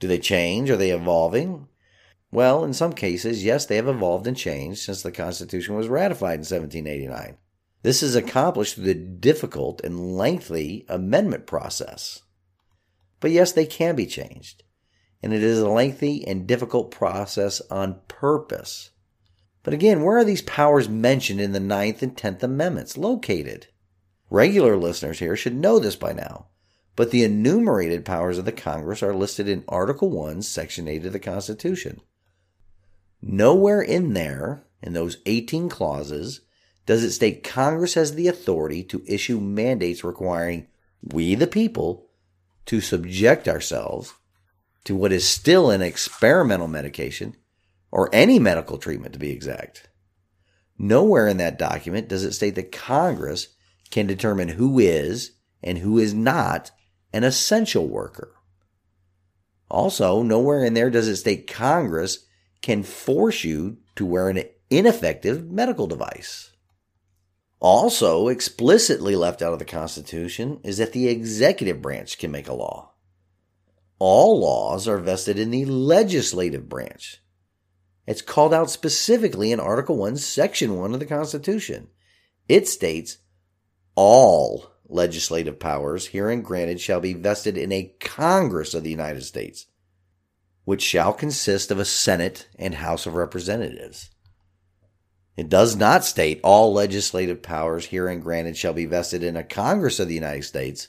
Do 0.00 0.08
they 0.08 0.18
change? 0.18 0.68
Are 0.68 0.76
they 0.76 0.90
evolving? 0.90 1.68
Well, 2.32 2.64
in 2.64 2.74
some 2.74 2.92
cases, 2.92 3.44
yes, 3.44 3.66
they 3.66 3.76
have 3.76 3.86
evolved 3.86 4.26
and 4.26 4.36
changed 4.36 4.80
since 4.80 5.00
the 5.00 5.12
Constitution 5.12 5.76
was 5.76 5.86
ratified 5.86 6.40
in 6.40 6.40
1789. 6.40 7.36
This 7.84 8.02
is 8.02 8.16
accomplished 8.16 8.74
through 8.74 8.86
the 8.86 8.94
difficult 8.94 9.80
and 9.84 10.16
lengthy 10.16 10.86
amendment 10.88 11.46
process. 11.46 12.22
But 13.20 13.30
yes, 13.30 13.52
they 13.52 13.64
can 13.64 13.94
be 13.94 14.06
changed. 14.06 14.64
And 15.22 15.32
it 15.32 15.44
is 15.44 15.60
a 15.60 15.70
lengthy 15.70 16.26
and 16.26 16.48
difficult 16.48 16.90
process 16.90 17.62
on 17.70 18.00
purpose. 18.08 18.90
But 19.62 19.74
again, 19.74 20.02
where 20.02 20.18
are 20.18 20.24
these 20.24 20.42
powers 20.42 20.88
mentioned 20.88 21.40
in 21.40 21.52
the 21.52 21.60
Ninth 21.60 22.02
and 22.02 22.16
Tenth 22.16 22.42
Amendments 22.42 22.96
located? 22.96 23.66
Regular 24.30 24.76
listeners 24.76 25.18
here 25.18 25.36
should 25.36 25.54
know 25.54 25.78
this 25.78 25.96
by 25.96 26.12
now, 26.12 26.46
but 26.96 27.10
the 27.10 27.24
enumerated 27.24 28.04
powers 28.04 28.38
of 28.38 28.44
the 28.44 28.52
Congress 28.52 29.02
are 29.02 29.14
listed 29.14 29.48
in 29.48 29.64
Article 29.68 30.08
1, 30.10 30.42
Section 30.42 30.88
8 30.88 31.06
of 31.06 31.12
the 31.12 31.18
Constitution. 31.18 32.00
Nowhere 33.20 33.82
in 33.82 34.14
there, 34.14 34.62
in 34.82 34.94
those 34.94 35.18
18 35.26 35.68
clauses, 35.68 36.40
does 36.86 37.04
it 37.04 37.10
state 37.10 37.44
Congress 37.44 37.94
has 37.94 38.14
the 38.14 38.28
authority 38.28 38.82
to 38.84 39.04
issue 39.06 39.40
mandates 39.40 40.02
requiring 40.02 40.68
we, 41.02 41.34
the 41.34 41.46
people, 41.46 42.08
to 42.66 42.80
subject 42.80 43.46
ourselves 43.48 44.14
to 44.84 44.94
what 44.94 45.12
is 45.12 45.28
still 45.28 45.70
an 45.70 45.82
experimental 45.82 46.68
medication 46.68 47.36
or 47.90 48.08
any 48.12 48.38
medical 48.38 48.78
treatment 48.78 49.12
to 49.12 49.18
be 49.18 49.30
exact. 49.30 49.88
Nowhere 50.78 51.28
in 51.28 51.36
that 51.38 51.58
document 51.58 52.08
does 52.08 52.24
it 52.24 52.32
state 52.32 52.54
that 52.54 52.72
Congress 52.72 53.48
can 53.90 54.06
determine 54.06 54.48
who 54.48 54.78
is 54.78 55.32
and 55.62 55.78
who 55.78 55.98
is 55.98 56.14
not 56.14 56.70
an 57.12 57.24
essential 57.24 57.86
worker. 57.88 58.34
Also, 59.70 60.22
nowhere 60.22 60.64
in 60.64 60.74
there 60.74 60.90
does 60.90 61.06
it 61.06 61.16
state 61.16 61.46
Congress 61.46 62.26
can 62.62 62.82
force 62.82 63.44
you 63.44 63.78
to 63.96 64.06
wear 64.06 64.28
an 64.28 64.42
ineffective 64.68 65.50
medical 65.50 65.86
device. 65.86 66.52
Also, 67.60 68.28
explicitly 68.28 69.14
left 69.14 69.42
out 69.42 69.52
of 69.52 69.58
the 69.58 69.64
Constitution 69.64 70.60
is 70.64 70.78
that 70.78 70.92
the 70.92 71.08
executive 71.08 71.82
branch 71.82 72.18
can 72.18 72.30
make 72.30 72.48
a 72.48 72.54
law. 72.54 72.92
All 73.98 74.40
laws 74.40 74.88
are 74.88 74.98
vested 74.98 75.38
in 75.38 75.50
the 75.50 75.66
legislative 75.66 76.68
branch. 76.70 77.18
It's 78.10 78.22
called 78.22 78.52
out 78.52 78.72
specifically 78.72 79.52
in 79.52 79.60
Article 79.60 79.96
1, 79.96 80.16
Section 80.16 80.76
1 80.76 80.94
of 80.94 80.98
the 80.98 81.06
Constitution. 81.06 81.86
It 82.48 82.66
states, 82.66 83.18
all 83.94 84.66
legislative 84.88 85.60
powers 85.60 86.08
herein 86.08 86.42
granted 86.42 86.80
shall 86.80 86.98
be 86.98 87.12
vested 87.12 87.56
in 87.56 87.70
a 87.70 87.94
Congress 88.00 88.74
of 88.74 88.82
the 88.82 88.90
United 88.90 89.22
States, 89.22 89.66
which 90.64 90.82
shall 90.82 91.12
consist 91.12 91.70
of 91.70 91.78
a 91.78 91.84
Senate 91.84 92.48
and 92.58 92.74
House 92.74 93.06
of 93.06 93.14
Representatives. 93.14 94.10
It 95.36 95.48
does 95.48 95.76
not 95.76 96.04
state 96.04 96.40
all 96.42 96.72
legislative 96.72 97.42
powers 97.42 97.86
herein 97.86 98.18
granted 98.18 98.56
shall 98.56 98.72
be 98.72 98.86
vested 98.86 99.22
in 99.22 99.36
a 99.36 99.44
Congress 99.44 100.00
of 100.00 100.08
the 100.08 100.14
United 100.14 100.42
States, 100.42 100.88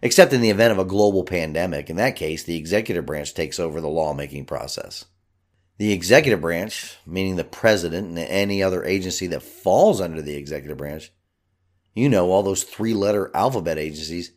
except 0.00 0.32
in 0.32 0.40
the 0.40 0.48
event 0.48 0.72
of 0.72 0.78
a 0.78 0.86
global 0.86 1.22
pandemic. 1.22 1.90
In 1.90 1.96
that 1.96 2.16
case, 2.16 2.42
the 2.44 2.56
executive 2.56 3.04
branch 3.04 3.34
takes 3.34 3.60
over 3.60 3.82
the 3.82 3.90
lawmaking 3.90 4.46
process. 4.46 5.04
The 5.80 5.94
executive 5.94 6.42
branch, 6.42 6.98
meaning 7.06 7.36
the 7.36 7.42
president 7.42 8.08
and 8.08 8.18
any 8.18 8.62
other 8.62 8.84
agency 8.84 9.26
that 9.28 9.42
falls 9.42 9.98
under 9.98 10.20
the 10.20 10.34
executive 10.34 10.76
branch, 10.76 11.10
you 11.94 12.10
know, 12.10 12.30
all 12.30 12.42
those 12.42 12.64
three 12.64 12.92
letter 12.92 13.30
alphabet 13.32 13.78
agencies, 13.78 14.32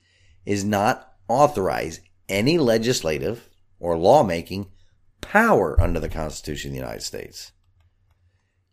is 0.46 0.64
not 0.64 1.16
authorized 1.28 2.00
any 2.30 2.58
legislative 2.58 3.50
or 3.78 3.98
lawmaking 3.98 4.72
power 5.20 5.76
under 5.82 6.00
the 6.00 6.08
Constitution 6.08 6.70
of 6.70 6.76
the 6.76 6.80
United 6.80 7.04
States. 7.04 7.52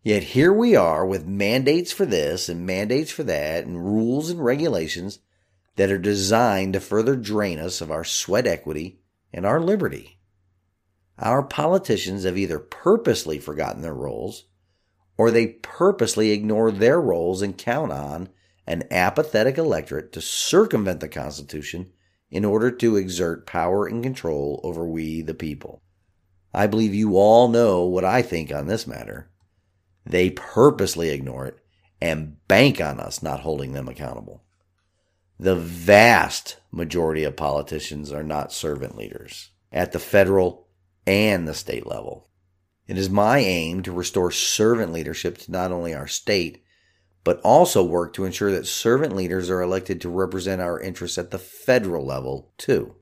Yet 0.01 0.23
here 0.23 0.53
we 0.53 0.73
are 0.73 1.05
with 1.05 1.27
mandates 1.27 1.91
for 1.91 2.05
this 2.05 2.47
and 2.47 2.65
mandates 2.65 3.11
for 3.11 3.23
that 3.23 3.65
and 3.65 3.83
rules 3.83 4.29
and 4.29 4.41
regulations 4.41 5.19
that 5.75 5.91
are 5.91 5.97
designed 5.97 6.71
to 6.71 6.79
further 6.79 7.17
drain 7.17 7.59
us 7.59 7.81
of 7.81 7.91
our 7.91 8.05
sweat 8.05 8.47
equity 8.47 9.01
and 9.33 9.45
our 9.45 9.59
liberty. 9.59 10.20
Our 11.21 11.43
politicians 11.43 12.23
have 12.23 12.37
either 12.37 12.57
purposely 12.57 13.37
forgotten 13.37 13.83
their 13.83 13.93
roles 13.93 14.45
or 15.17 15.29
they 15.29 15.47
purposely 15.47 16.31
ignore 16.31 16.71
their 16.71 16.99
roles 16.99 17.43
and 17.43 17.55
count 17.55 17.91
on 17.91 18.29
an 18.65 18.83
apathetic 18.89 19.57
electorate 19.57 20.11
to 20.13 20.21
circumvent 20.21 20.99
the 20.99 21.07
Constitution 21.07 21.91
in 22.31 22.43
order 22.43 22.71
to 22.71 22.95
exert 22.95 23.45
power 23.45 23.85
and 23.85 24.01
control 24.01 24.59
over 24.63 24.83
we 24.85 25.21
the 25.21 25.35
people. 25.35 25.83
I 26.53 26.65
believe 26.65 26.95
you 26.95 27.17
all 27.17 27.49
know 27.49 27.85
what 27.85 28.05
I 28.05 28.23
think 28.23 28.51
on 28.51 28.65
this 28.65 28.87
matter. 28.87 29.29
They 30.05 30.31
purposely 30.31 31.09
ignore 31.09 31.45
it 31.45 31.59
and 32.01 32.37
bank 32.47 32.81
on 32.81 32.99
us 32.99 33.21
not 33.21 33.41
holding 33.41 33.73
them 33.73 33.87
accountable. 33.87 34.43
The 35.39 35.55
vast 35.55 36.57
majority 36.71 37.23
of 37.23 37.35
politicians 37.35 38.11
are 38.11 38.23
not 38.23 38.51
servant 38.51 38.97
leaders 38.97 39.51
at 39.71 39.91
the 39.91 39.99
federal 39.99 40.67
and 41.05 41.47
the 41.47 41.53
state 41.53 41.85
level. 41.85 42.29
It 42.87 42.97
is 42.97 43.09
my 43.09 43.39
aim 43.39 43.83
to 43.83 43.91
restore 43.91 44.31
servant 44.31 44.91
leadership 44.91 45.37
to 45.39 45.51
not 45.51 45.71
only 45.71 45.93
our 45.93 46.07
state, 46.07 46.63
but 47.23 47.39
also 47.41 47.83
work 47.83 48.13
to 48.13 48.25
ensure 48.25 48.51
that 48.51 48.67
servant 48.67 49.15
leaders 49.15 49.49
are 49.49 49.61
elected 49.61 50.01
to 50.01 50.09
represent 50.09 50.61
our 50.61 50.79
interests 50.79 51.17
at 51.17 51.31
the 51.31 51.39
federal 51.39 52.05
level 52.05 52.51
too. 52.57 52.95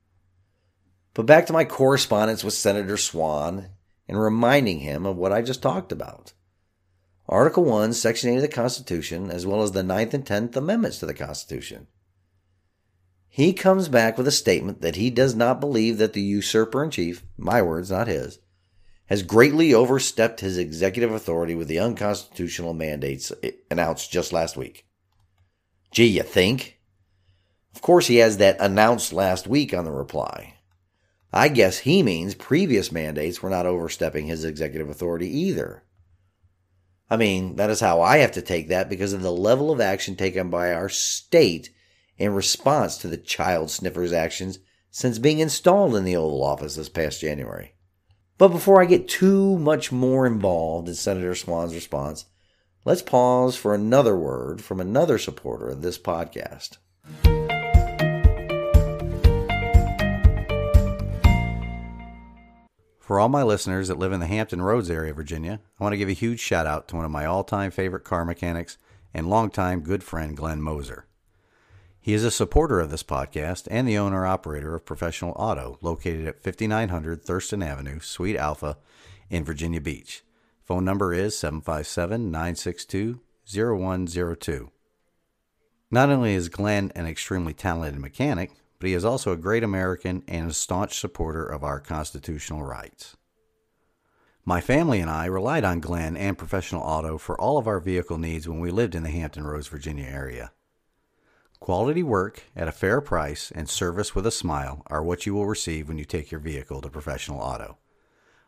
But 1.14 1.26
back 1.26 1.46
to 1.46 1.52
my 1.52 1.64
correspondence 1.64 2.44
with 2.44 2.54
Senator 2.54 2.96
Swann 2.96 3.70
and 4.08 4.20
reminding 4.20 4.80
him 4.80 5.06
of 5.06 5.16
what 5.16 5.32
I 5.32 5.42
just 5.42 5.62
talked 5.62 5.92
about. 5.92 6.32
Article 7.28 7.64
1, 7.64 7.92
Section 7.92 8.30
8 8.30 8.36
of 8.36 8.42
the 8.42 8.48
Constitution, 8.48 9.30
as 9.30 9.46
well 9.46 9.62
as 9.62 9.72
the 9.72 9.82
Ninth 9.82 10.14
and 10.14 10.26
Tenth 10.26 10.56
Amendments 10.56 10.98
to 10.98 11.06
the 11.06 11.14
Constitution. 11.14 11.86
He 13.32 13.52
comes 13.52 13.88
back 13.88 14.18
with 14.18 14.26
a 14.26 14.32
statement 14.32 14.82
that 14.82 14.96
he 14.96 15.08
does 15.08 15.36
not 15.36 15.60
believe 15.60 15.98
that 15.98 16.14
the 16.14 16.20
usurper 16.20 16.82
in 16.82 16.90
chief, 16.90 17.22
my 17.38 17.62
words, 17.62 17.90
not 17.90 18.08
his, 18.08 18.40
has 19.06 19.22
greatly 19.22 19.72
overstepped 19.72 20.40
his 20.40 20.58
executive 20.58 21.12
authority 21.12 21.54
with 21.54 21.68
the 21.68 21.78
unconstitutional 21.78 22.74
mandates 22.74 23.32
announced 23.70 24.10
just 24.10 24.32
last 24.32 24.56
week. 24.56 24.84
Gee, 25.92 26.06
you 26.06 26.24
think? 26.24 26.80
Of 27.72 27.82
course, 27.82 28.08
he 28.08 28.16
has 28.16 28.38
that 28.38 28.60
announced 28.60 29.12
last 29.12 29.46
week 29.46 29.72
on 29.72 29.84
the 29.84 29.92
reply. 29.92 30.54
I 31.32 31.48
guess 31.48 31.78
he 31.78 32.02
means 32.02 32.34
previous 32.34 32.90
mandates 32.90 33.40
were 33.40 33.50
not 33.50 33.66
overstepping 33.66 34.26
his 34.26 34.44
executive 34.44 34.88
authority 34.88 35.28
either. 35.28 35.84
I 37.08 37.16
mean, 37.16 37.56
that 37.56 37.70
is 37.70 37.78
how 37.78 38.00
I 38.00 38.18
have 38.18 38.32
to 38.32 38.42
take 38.42 38.68
that 38.68 38.88
because 38.88 39.12
of 39.12 39.22
the 39.22 39.32
level 39.32 39.70
of 39.70 39.80
action 39.80 40.16
taken 40.16 40.50
by 40.50 40.72
our 40.72 40.88
state 40.88 41.70
in 42.20 42.34
response 42.34 42.98
to 42.98 43.08
the 43.08 43.16
child 43.16 43.70
sniffer's 43.70 44.12
actions 44.12 44.58
since 44.90 45.18
being 45.18 45.38
installed 45.38 45.96
in 45.96 46.04
the 46.04 46.14
Oval 46.14 46.44
Office 46.44 46.76
this 46.76 46.90
past 46.90 47.22
January. 47.22 47.72
But 48.36 48.48
before 48.48 48.80
I 48.80 48.84
get 48.84 49.08
too 49.08 49.58
much 49.58 49.90
more 49.90 50.26
involved 50.26 50.86
in 50.86 50.94
Senator 50.94 51.34
Swann's 51.34 51.74
response, 51.74 52.26
let's 52.84 53.00
pause 53.00 53.56
for 53.56 53.74
another 53.74 54.16
word 54.16 54.62
from 54.62 54.80
another 54.80 55.16
supporter 55.16 55.68
of 55.70 55.80
this 55.80 55.98
podcast. 55.98 56.76
For 63.00 63.18
all 63.18 63.30
my 63.30 63.42
listeners 63.42 63.88
that 63.88 63.98
live 63.98 64.12
in 64.12 64.20
the 64.20 64.26
Hampton 64.26 64.60
Roads 64.60 64.90
area 64.90 65.10
of 65.10 65.16
Virginia, 65.16 65.58
I 65.80 65.82
want 65.82 65.94
to 65.94 65.98
give 65.98 66.10
a 66.10 66.12
huge 66.12 66.38
shout 66.38 66.66
out 66.66 66.86
to 66.88 66.96
one 66.96 67.06
of 67.06 67.10
my 67.10 67.24
all 67.24 67.44
time 67.44 67.70
favorite 67.70 68.04
car 68.04 68.26
mechanics 68.26 68.76
and 69.14 69.30
longtime 69.30 69.80
good 69.80 70.04
friend, 70.04 70.36
Glenn 70.36 70.60
Moser. 70.60 71.06
He 72.02 72.14
is 72.14 72.24
a 72.24 72.30
supporter 72.30 72.80
of 72.80 72.90
this 72.90 73.02
podcast 73.02 73.68
and 73.70 73.86
the 73.86 73.98
owner 73.98 74.24
operator 74.24 74.74
of 74.74 74.86
Professional 74.86 75.34
Auto, 75.36 75.76
located 75.82 76.26
at 76.26 76.40
5900 76.40 77.22
Thurston 77.22 77.62
Avenue, 77.62 78.00
Suite 78.00 78.36
Alpha, 78.36 78.78
in 79.28 79.44
Virginia 79.44 79.82
Beach. 79.82 80.22
Phone 80.64 80.82
number 80.84 81.12
is 81.12 81.36
757 81.36 82.30
962 82.30 83.20
0102. 83.46 84.70
Not 85.90 86.08
only 86.08 86.32
is 86.32 86.48
Glenn 86.48 86.90
an 86.94 87.06
extremely 87.06 87.52
talented 87.52 88.00
mechanic, 88.00 88.52
but 88.78 88.88
he 88.88 88.94
is 88.94 89.04
also 89.04 89.32
a 89.32 89.36
great 89.36 89.62
American 89.62 90.22
and 90.26 90.50
a 90.50 90.54
staunch 90.54 90.98
supporter 90.98 91.44
of 91.44 91.62
our 91.62 91.80
constitutional 91.80 92.62
rights. 92.62 93.16
My 94.42 94.62
family 94.62 95.00
and 95.00 95.10
I 95.10 95.26
relied 95.26 95.64
on 95.64 95.80
Glenn 95.80 96.16
and 96.16 96.38
Professional 96.38 96.80
Auto 96.80 97.18
for 97.18 97.38
all 97.38 97.58
of 97.58 97.66
our 97.66 97.78
vehicle 97.78 98.16
needs 98.16 98.48
when 98.48 98.58
we 98.58 98.70
lived 98.70 98.94
in 98.94 99.02
the 99.02 99.10
Hampton 99.10 99.44
Roads, 99.44 99.68
Virginia 99.68 100.06
area. 100.06 100.52
Quality 101.60 102.02
work 102.02 102.44
at 102.56 102.68
a 102.68 102.72
fair 102.72 103.02
price 103.02 103.52
and 103.54 103.68
service 103.68 104.14
with 104.14 104.26
a 104.26 104.30
smile 104.30 104.82
are 104.86 105.02
what 105.02 105.26
you 105.26 105.34
will 105.34 105.46
receive 105.46 105.88
when 105.88 105.98
you 105.98 106.06
take 106.06 106.30
your 106.30 106.40
vehicle 106.40 106.80
to 106.80 106.88
Professional 106.88 107.38
Auto. 107.38 107.76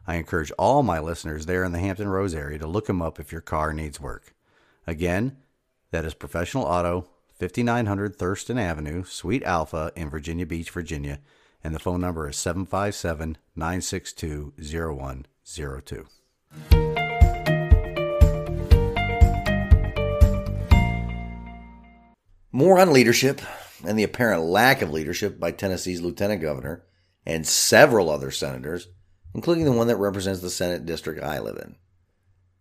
I 0.07 0.14
encourage 0.14 0.50
all 0.52 0.83
my 0.83 0.99
listeners 0.99 1.45
there 1.45 1.62
in 1.62 1.73
the 1.73 1.78
Hampton 1.78 2.09
Roads 2.09 2.35
area 2.35 2.59
to 2.59 2.66
look 2.66 2.87
them 2.87 3.02
up 3.02 3.21
if 3.21 3.31
your 3.31 3.42
car 3.42 3.75
needs 3.75 4.00
work. 4.00 4.34
Again, 4.87 5.37
that 5.91 6.06
is 6.06 6.15
Professional 6.15 6.65
Auto, 6.65 7.06
5900 7.39 8.17
Thurston 8.17 8.58
Avenue, 8.58 9.04
Suite 9.04 9.43
Alpha 9.43 9.93
in 9.95 10.08
Virginia 10.08 10.47
Beach, 10.47 10.71
Virginia, 10.71 11.21
and 11.63 11.75
the 11.75 11.78
phone 11.78 12.00
number 12.00 12.30
is 12.30 12.39
757 12.39 13.37
962 13.54 14.54
0102. 14.58 16.92
More 22.52 22.78
on 22.78 22.93
leadership 22.93 23.41
and 23.82 23.99
the 23.99 24.02
apparent 24.02 24.45
lack 24.45 24.82
of 24.82 24.93
leadership 24.93 25.41
by 25.41 25.52
Tennessee's 25.52 26.02
lieutenant 26.02 26.43
governor 26.43 26.84
and 27.25 27.47
several 27.47 28.10
other 28.10 28.30
senators, 28.30 28.88
including 29.34 29.65
the 29.65 29.73
one 29.73 29.86
that 29.86 29.97
represents 29.97 30.41
the 30.41 30.50
Senate 30.50 30.84
district 30.84 31.23
I 31.23 31.38
live 31.38 31.56
in. 31.56 31.76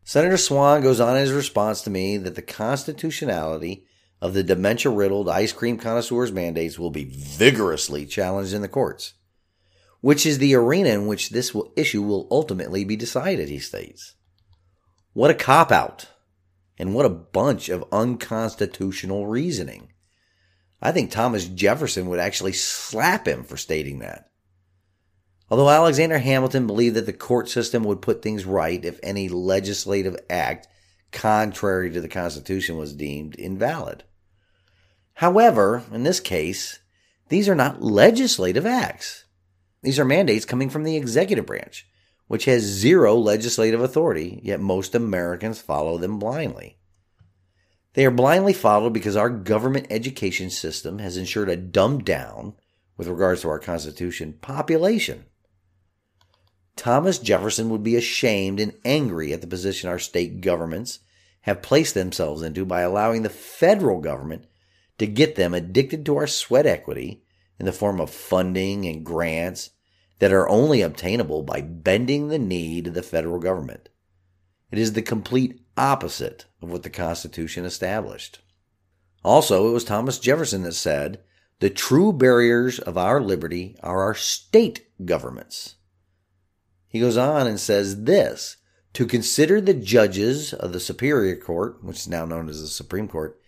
Senator 0.06 0.38
Swann 0.38 0.82
goes 0.82 1.02
on 1.02 1.18
in 1.18 1.22
his 1.22 1.34
response 1.34 1.82
to 1.82 1.90
me 1.90 2.18
that 2.18 2.36
the 2.36 2.42
constitutionality 2.42 3.86
of 4.22 4.34
the 4.34 4.44
dementia 4.44 4.92
riddled 4.92 5.28
ice 5.28 5.52
cream 5.52 5.78
connoisseurs' 5.78 6.32
mandates 6.32 6.80
will 6.80 6.90
be 6.90 7.04
vigorously 7.04 8.06
challenged 8.06 8.54
in 8.54 8.62
the 8.62 8.70
courts, 8.70 9.16
which 10.00 10.26
is 10.26 10.38
the 10.38 10.56
arena 10.56 10.90
in 10.90 11.06
which 11.06 11.30
this 11.32 11.56
issue 11.76 12.02
will 12.02 12.28
ultimately 12.32 12.86
be 12.86 12.96
decided, 12.96 13.50
he 13.50 13.60
states. 13.60 14.16
What 15.14 15.32
a 15.32 15.36
cop 15.36 15.72
out, 15.72 16.08
and 16.82 16.96
what 16.96 17.06
a 17.06 17.10
bunch 17.10 17.70
of 17.70 17.86
unconstitutional 17.92 19.28
reasoning. 19.28 19.94
I 20.82 20.92
think 20.92 21.12
Thomas 21.12 21.46
Jefferson 21.46 22.08
would 22.08 22.20
actually 22.20 22.54
slap 22.54 23.28
him 23.28 23.44
for 23.44 23.56
stating 23.56 24.00
that. 24.00 24.32
Although 25.52 25.70
Alexander 25.70 26.18
Hamilton 26.18 26.66
believed 26.66 26.96
that 26.96 27.06
the 27.06 27.14
court 27.14 27.50
system 27.50 27.84
would 27.84 28.02
put 28.02 28.24
things 28.24 28.46
right 28.46 28.84
if 28.84 29.00
any 29.04 29.30
legislative 29.30 30.18
act 30.28 30.68
contrary 31.12 31.92
to 31.92 32.02
the 32.02 32.08
Constitution 32.08 32.78
was 32.78 32.96
deemed 32.96 33.36
invalid. 33.36 34.04
However, 35.14 35.84
in 35.94 36.02
this 36.02 36.20
case, 36.20 36.80
these 37.30 37.48
are 37.48 37.54
not 37.54 37.84
legislative 37.84 38.66
acts. 38.66 39.26
These 39.84 40.00
are 40.00 40.06
mandates 40.06 40.46
coming 40.46 40.72
from 40.72 40.84
the 40.84 40.98
executive 40.98 41.46
branch, 41.46 41.86
which 42.32 42.46
has 42.46 42.64
zero 42.64 43.14
legislative 43.14 43.82
authority, 43.82 44.40
yet 44.42 44.62
most 44.62 44.96
Americans 44.96 45.60
follow 45.60 45.98
them 45.98 46.18
blindly. 46.18 46.78
They 47.92 48.06
are 48.06 48.10
blindly 48.10 48.54
followed 48.54 48.94
because 48.94 49.18
our 49.18 49.30
government 49.30 49.88
education 49.90 50.50
system 50.50 51.00
has 51.00 51.18
ensured 51.18 51.50
a 51.50 51.58
dumbed 51.58 52.06
down, 52.06 52.54
with 52.96 53.10
regards 53.10 53.42
to 53.42 53.50
our 53.50 53.60
Constitution, 53.60 54.32
population. 54.40 55.26
Thomas 56.78 57.20
Jefferson 57.20 57.70
would 57.70 57.84
be 57.84 57.98
ashamed 57.98 58.62
and 58.62 58.78
angry 58.86 59.34
at 59.34 59.42
the 59.42 59.46
position 59.48 59.90
our 59.90 60.00
state 60.00 60.40
governments 60.40 61.00
have 61.42 61.62
placed 61.62 61.96
themselves 61.96 62.44
into 62.44 62.64
by 62.64 62.80
allowing 62.80 63.24
the 63.24 63.30
federal 63.30 64.00
government 64.00 64.46
to 65.00 65.06
get 65.06 65.36
them 65.36 65.54
addicted 65.54 66.06
to 66.06 66.16
our 66.16 66.28
sweat 66.28 66.66
equity 66.66 67.26
in 67.60 67.66
the 67.66 67.74
form 67.74 68.00
of 68.00 68.10
funding 68.10 68.86
and 68.86 69.06
grants 69.06 69.72
that 70.22 70.32
are 70.32 70.48
only 70.48 70.84
obtainable 70.84 71.42
by 71.42 71.62
bending 71.62 72.28
the 72.28 72.38
knee 72.38 72.80
to 72.80 72.92
the 72.92 73.02
federal 73.02 73.40
government. 73.40 73.90
It 74.70 74.78
is 74.78 74.94
the 74.94 75.02
complete 75.02 75.60
opposite 75.76 76.46
of 76.62 76.72
what 76.72 76.84
the 76.84 76.92
Constitution 76.92 77.66
established. 77.66 78.40
Also, 79.26 79.68
it 79.68 79.72
was 79.72 79.84
Thomas 79.84 80.20
Jefferson 80.20 80.62
that 80.62 80.74
said, 80.74 81.22
The 81.60 81.72
true 81.72 82.14
barriers 82.14 82.78
of 82.78 83.00
our 83.00 83.20
liberty 83.20 83.76
are 83.82 84.04
our 84.04 84.14
state 84.14 84.86
governments. 85.04 85.78
He 86.88 87.00
goes 87.00 87.18
on 87.18 87.48
and 87.48 87.60
says 87.60 88.04
this 88.04 88.58
to 88.94 89.08
consider 89.08 89.60
the 89.60 89.74
judges 89.74 90.54
of 90.54 90.72
the 90.72 90.80
Superior 90.80 91.36
Court, 91.36 91.84
which 91.84 91.98
is 91.98 92.08
now 92.08 92.26
known 92.26 92.48
as 92.48 92.62
the 92.62 92.68
Supreme 92.68 93.08
Court, 93.08 93.42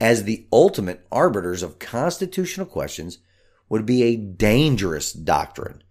as 0.00 0.24
the 0.24 0.48
ultimate 0.52 1.06
arbiters 1.12 1.62
of 1.62 1.78
constitutional 1.78 2.66
questions 2.66 3.18
would 3.68 3.86
be 3.86 4.02
a 4.02 4.16
dangerous 4.16 5.12
doctrine, 5.12 5.84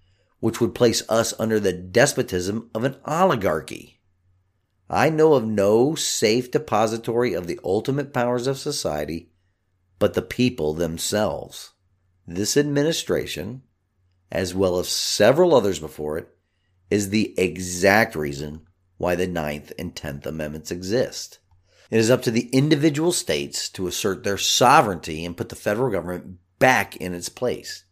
which 0.46 0.62
would 0.62 0.76
place 0.76 1.02
us 1.10 1.34
under 1.40 1.60
the 1.60 1.74
despotism 1.74 2.70
of 2.76 2.84
an 2.84 2.96
oligarchy. 3.04 4.00
I 4.88 5.10
know 5.10 5.34
of 5.34 5.44
no 5.44 5.96
safe 5.96 6.52
depository 6.52 7.34
of 7.34 7.48
the 7.48 7.60
ultimate 7.64 8.14
powers 8.14 8.46
of 8.46 8.60
society 8.60 9.32
but 9.98 10.14
the 10.14 10.22
people 10.22 10.76
themselves. 10.76 11.72
This 12.28 12.58
administration, 12.58 13.64
as 14.32 14.54
well 14.54 14.78
as 14.78 14.88
several 14.88 15.56
others 15.56 15.80
before 15.80 16.20
it, 16.20 16.30
is 16.92 17.10
the 17.10 17.34
exact 17.40 18.16
reason 18.16 18.68
why 18.98 19.16
the 19.16 19.26
Ninth 19.26 19.74
and 19.80 19.96
Tenth 19.96 20.28
Amendments 20.28 20.70
exist. 20.70 21.40
It 21.90 21.98
is 21.98 22.12
up 22.12 22.22
to 22.22 22.30
the 22.30 22.50
individual 22.50 23.12
states 23.12 23.68
to 23.70 23.88
assert 23.88 24.24
their 24.24 24.38
sovereignty 24.38 25.26
and 25.26 25.36
put 25.36 25.50
the 25.50 25.56
federal 25.56 25.90
government 25.90 26.38
back 26.60 26.96
in 26.98 27.16
its 27.16 27.30
place. 27.30 27.85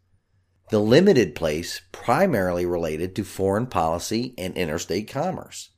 The 0.70 0.80
limited 0.80 1.36
place 1.36 1.82
primarily 1.92 2.66
related 2.66 3.16
to 3.16 3.24
foreign 3.24 3.68
policy 3.68 4.34
and 4.38 4.56
interstate 4.56 5.08
commerce. 5.08 5.70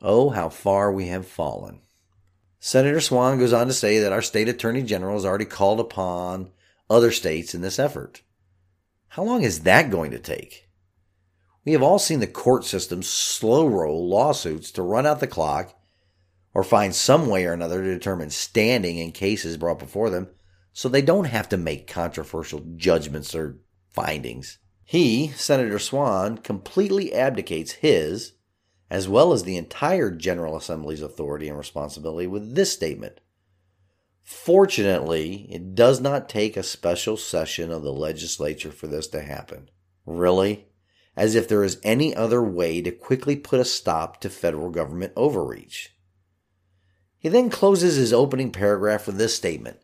Oh, 0.00 0.30
how 0.30 0.48
far 0.48 0.92
we 0.92 1.08
have 1.08 1.26
fallen. 1.26 1.80
Senator 2.60 3.00
Swann 3.00 3.38
goes 3.38 3.52
on 3.52 3.66
to 3.68 3.72
say 3.72 4.00
that 4.00 4.12
our 4.12 4.22
state 4.22 4.48
attorney 4.48 4.82
general 4.82 5.14
has 5.14 5.24
already 5.24 5.44
called 5.44 5.78
upon 5.78 6.50
other 6.90 7.12
states 7.12 7.54
in 7.54 7.60
this 7.60 7.78
effort. 7.78 8.22
How 9.08 9.22
long 9.22 9.42
is 9.42 9.60
that 9.60 9.90
going 9.90 10.10
to 10.10 10.18
take? 10.18 10.68
We 11.64 11.72
have 11.72 11.82
all 11.82 11.98
seen 11.98 12.20
the 12.20 12.26
court 12.26 12.64
system 12.64 13.02
slow 13.02 13.66
roll 13.66 14.08
lawsuits 14.08 14.70
to 14.72 14.82
run 14.82 15.06
out 15.06 15.20
the 15.20 15.26
clock 15.26 15.74
or 16.54 16.64
find 16.64 16.94
some 16.94 17.28
way 17.28 17.44
or 17.44 17.52
another 17.52 17.82
to 17.82 17.92
determine 17.92 18.30
standing 18.30 18.98
in 18.98 19.12
cases 19.12 19.56
brought 19.56 19.78
before 19.78 20.10
them 20.10 20.28
so 20.72 20.88
they 20.88 21.02
don't 21.02 21.26
have 21.26 21.48
to 21.50 21.56
make 21.56 21.86
controversial 21.86 22.64
judgments 22.76 23.34
or 23.34 23.58
findings. 23.90 24.58
He, 24.84 25.28
Senator 25.28 25.78
Swann, 25.78 26.38
completely 26.38 27.12
abdicates 27.12 27.72
his, 27.72 28.32
as 28.90 29.08
well 29.08 29.32
as 29.32 29.42
the 29.42 29.56
entire 29.56 30.10
General 30.10 30.56
Assembly's 30.56 31.02
authority 31.02 31.48
and 31.48 31.58
responsibility 31.58 32.26
with 32.26 32.54
this 32.54 32.72
statement. 32.72 33.20
Fortunately, 34.22 35.46
it 35.50 35.74
does 35.74 36.00
not 36.00 36.28
take 36.28 36.56
a 36.56 36.62
special 36.62 37.16
session 37.16 37.70
of 37.70 37.82
the 37.82 37.92
legislature 37.92 38.70
for 38.70 38.86
this 38.86 39.08
to 39.08 39.22
happen. 39.22 39.70
Really? 40.06 40.68
As 41.16 41.34
if 41.34 41.48
there 41.48 41.64
is 41.64 41.80
any 41.82 42.14
other 42.14 42.42
way 42.42 42.80
to 42.82 42.90
quickly 42.90 43.36
put 43.36 43.60
a 43.60 43.64
stop 43.64 44.20
to 44.20 44.30
federal 44.30 44.70
government 44.70 45.12
overreach. 45.16 45.94
He 47.18 47.28
then 47.28 47.50
closes 47.50 47.96
his 47.96 48.12
opening 48.12 48.52
paragraph 48.52 49.06
with 49.06 49.16
this 49.16 49.34
statement 49.34 49.80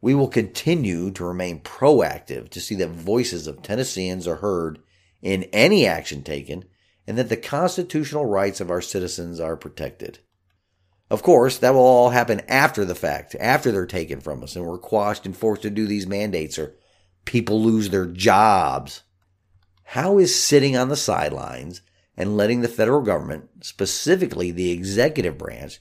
we 0.00 0.14
will 0.14 0.28
continue 0.28 1.10
to 1.10 1.24
remain 1.24 1.60
proactive 1.60 2.48
to 2.50 2.60
see 2.60 2.74
that 2.76 2.90
voices 2.90 3.46
of 3.46 3.62
Tennesseans 3.62 4.28
are 4.28 4.36
heard 4.36 4.78
in 5.22 5.44
any 5.44 5.86
action 5.86 6.22
taken 6.22 6.64
and 7.06 7.18
that 7.18 7.28
the 7.28 7.36
constitutional 7.36 8.26
rights 8.26 8.60
of 8.60 8.70
our 8.70 8.80
citizens 8.80 9.40
are 9.40 9.56
protected. 9.56 10.20
Of 11.10 11.22
course, 11.22 11.58
that 11.58 11.72
will 11.72 11.80
all 11.80 12.10
happen 12.10 12.42
after 12.48 12.84
the 12.84 12.94
fact, 12.94 13.34
after 13.40 13.72
they're 13.72 13.86
taken 13.86 14.20
from 14.20 14.42
us 14.42 14.54
and 14.54 14.66
we're 14.66 14.78
quashed 14.78 15.24
and 15.24 15.36
forced 15.36 15.62
to 15.62 15.70
do 15.70 15.86
these 15.86 16.06
mandates 16.06 16.58
or 16.58 16.76
people 17.24 17.62
lose 17.62 17.90
their 17.90 18.06
jobs. 18.06 19.02
How 19.84 20.18
is 20.18 20.40
sitting 20.40 20.76
on 20.76 20.90
the 20.90 20.96
sidelines 20.96 21.80
and 22.16 22.36
letting 22.36 22.60
the 22.60 22.68
federal 22.68 23.00
government, 23.00 23.48
specifically 23.62 24.50
the 24.50 24.70
executive 24.70 25.38
branch, 25.38 25.80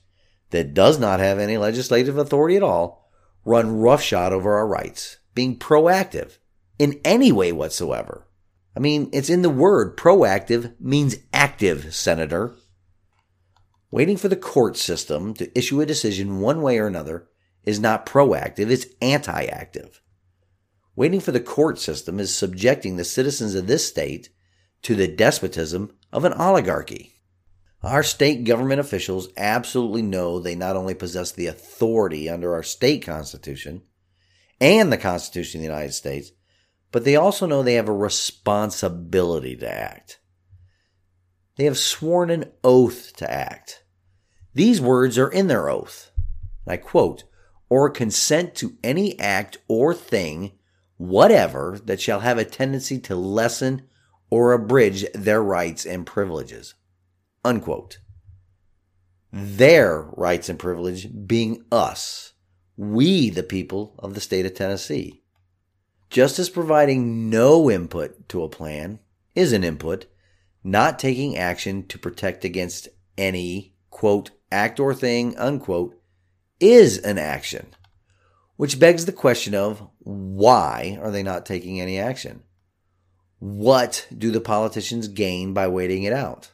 that 0.52 0.74
does 0.74 0.98
not 0.98 1.20
have 1.20 1.40
any 1.40 1.58
legislative 1.58 2.18
authority 2.18 2.56
at 2.56 2.64
all, 2.64 3.07
run 3.46 3.80
roughshod 3.80 4.34
over 4.34 4.56
our 4.56 4.68
rights, 4.68 5.18
being 5.34 5.58
proactive 5.58 6.38
in 6.80 7.00
any 7.04 7.32
way 7.32 7.52
whatsoever. 7.52 8.28
I 8.76 8.80
mean, 8.80 9.10
it's 9.12 9.30
in 9.30 9.42
the 9.42 9.50
word 9.50 9.98
proactive 9.98 10.76
means 10.80 11.18
active, 11.34 11.96
Senator. 11.96 12.54
Waiting 13.90 14.18
for 14.18 14.28
the 14.28 14.36
court 14.36 14.78
system 14.78 15.34
to 15.36 15.58
issue 15.58 15.82
a 15.82 15.86
decision 15.86 16.42
one 16.42 16.62
way 16.62 16.78
or 16.78 16.88
another 16.88 17.28
is 17.64 17.80
not 17.80 18.06
proactive, 18.06 18.70
it's 18.70 18.86
anti 19.02 19.46
active. 19.46 20.02
Waiting 20.96 21.20
for 21.20 21.32
the 21.32 21.40
court 21.40 21.80
system 21.80 22.20
is 22.20 22.36
subjecting 22.36 22.98
the 22.98 23.04
citizens 23.04 23.56
of 23.56 23.68
this 23.68 23.88
state 23.88 24.30
to 24.84 24.96
the 24.96 25.08
despotism 25.08 25.92
of 26.12 26.26
an 26.26 26.34
oligarchy. 26.34 27.17
Our 27.84 28.04
state 28.04 28.44
government 28.44 28.80
officials 28.80 29.30
absolutely 29.38 30.02
know 30.02 30.40
they 30.40 30.56
not 30.56 30.76
only 30.76 30.96
possess 30.96 31.32
the 31.32 31.48
authority 31.48 32.30
under 32.30 32.54
our 32.54 32.64
state 32.64 33.06
constitution 33.06 33.84
and 34.60 34.92
the 34.92 34.98
Constitution 34.98 35.60
of 35.60 35.62
the 35.62 35.74
United 35.74 35.94
States, 35.94 36.32
but 36.92 37.04
they 37.06 37.16
also 37.16 37.46
know 37.46 37.62
they 37.62 37.76
have 37.76 37.90
a 37.90 37.94
responsibility 37.94 39.56
to 39.58 39.72
act. 39.72 40.20
They 41.56 41.66
have 41.66 41.78
sworn 41.78 42.30
an 42.30 42.52
oath 42.64 43.16
to 43.18 43.32
act. 43.32 43.84
These 44.54 44.82
words 44.82 45.18
are 45.18 45.30
in 45.30 45.48
their 45.48 45.70
oath. 45.70 46.12
I 46.66 46.78
quote, 46.78 47.26
or 47.70 47.90
consent 47.90 48.56
to 48.56 48.78
any 48.84 49.20
act 49.20 49.58
or 49.68 49.94
thing, 49.94 50.54
whatever, 50.98 51.80
that 51.86 52.02
shall 52.02 52.22
have 52.22 52.38
a 52.38 52.46
tendency 52.46 53.00
to 53.02 53.16
lessen 53.16 53.84
or 54.30 54.54
abridge 54.54 55.06
their 55.14 55.44
rights 55.44 55.86
and 55.86 56.06
privileges. 56.06 56.74
Unquote. 57.48 58.00
Their 59.32 60.02
rights 60.18 60.50
and 60.50 60.60
privilege 60.60 61.08
being 61.26 61.64
us, 61.72 62.34
we 62.76 63.30
the 63.30 63.42
people 63.42 63.96
of 64.00 64.16
the 64.16 64.20
state 64.20 64.46
of 64.46 64.54
Tennessee. 64.54 65.22
Just 66.10 66.40
as 66.40 66.50
providing 66.50 67.30
no 67.30 67.72
input 67.72 68.28
to 68.28 68.44
a 68.44 68.50
plan 68.50 69.00
is 69.34 69.54
an 69.54 69.64
input, 69.64 70.08
not 70.62 71.00
taking 71.00 71.38
action 71.38 71.88
to 71.88 71.98
protect 71.98 72.44
against 72.44 72.90
any, 73.18 73.76
quote, 73.92 74.32
act 74.52 74.78
or 74.78 74.94
thing, 74.94 75.38
unquote, 75.38 75.98
is 76.60 76.98
an 76.98 77.18
action. 77.18 77.68
Which 78.58 78.78
begs 78.78 79.06
the 79.06 79.14
question 79.14 79.56
of 79.56 79.88
why 80.00 81.00
are 81.02 81.12
they 81.12 81.24
not 81.24 81.46
taking 81.46 81.80
any 81.80 81.98
action? 81.98 82.44
What 83.40 84.06
do 84.14 84.32
the 84.32 84.42
politicians 84.42 85.08
gain 85.08 85.54
by 85.54 85.70
waiting 85.70 86.04
it 86.04 86.12
out? 86.12 86.52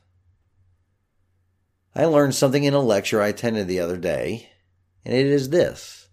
I 1.95 2.05
learned 2.05 2.33
something 2.33 2.63
in 2.63 2.73
a 2.73 2.79
lecture 2.79 3.21
I 3.21 3.27
attended 3.27 3.67
the 3.67 3.79
other 3.79 3.97
day, 3.97 4.49
and 5.05 5.13
it 5.13 5.27
is 5.27 5.49
this 5.49 6.07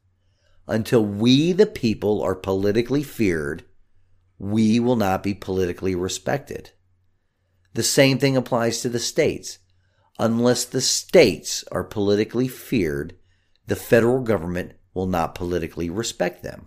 Until 0.67 1.05
we, 1.05 1.53
the 1.53 1.67
people, 1.67 2.23
are 2.23 2.35
politically 2.35 3.03
feared, 3.03 3.65
we 4.39 4.79
will 4.79 4.97
not 4.97 5.23
be 5.23 5.35
politically 5.35 5.95
respected. 5.95 6.71
The 7.75 7.83
same 7.83 8.19
thing 8.19 8.37
applies 8.37 8.81
to 8.83 8.89
the 8.89 8.99
states. 8.99 9.59
Unless 10.19 10.67
the 10.67 10.81
states 10.81 11.65
are 11.73 11.85
politically 11.85 12.49
feared, 12.49 13.17
the 13.67 13.77
federal 13.77 14.21
government 14.21 14.73
will 14.93 15.07
not 15.07 15.35
politically 15.35 15.89
respect 15.89 16.43
them. 16.43 16.67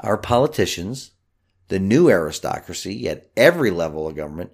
Our 0.00 0.16
politicians, 0.16 1.10
the 1.68 1.78
new 1.78 2.08
aristocracy 2.08 3.08
at 3.08 3.28
every 3.36 3.70
level 3.70 4.06
of 4.06 4.16
government, 4.16 4.52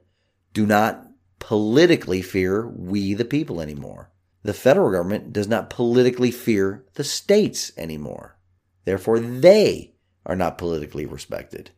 do 0.53 0.67
not 0.67 1.07
politically 1.39 2.23
fear 2.23 2.67
we 2.69 3.15
the 3.15 3.25
people 3.25 3.61
anymore. 3.61 4.11
The 4.43 4.55
federal 4.55 4.91
government 4.91 5.33
does 5.33 5.49
not 5.49 5.71
politically 5.71 6.31
fear 6.31 6.85
the 6.95 7.05
states 7.05 7.73
anymore. 7.77 8.37
Therefore, 8.85 9.19
they 9.19 9.95
are 10.27 10.37
not 10.37 10.59
politically 10.59 11.07
respected. 11.07 11.71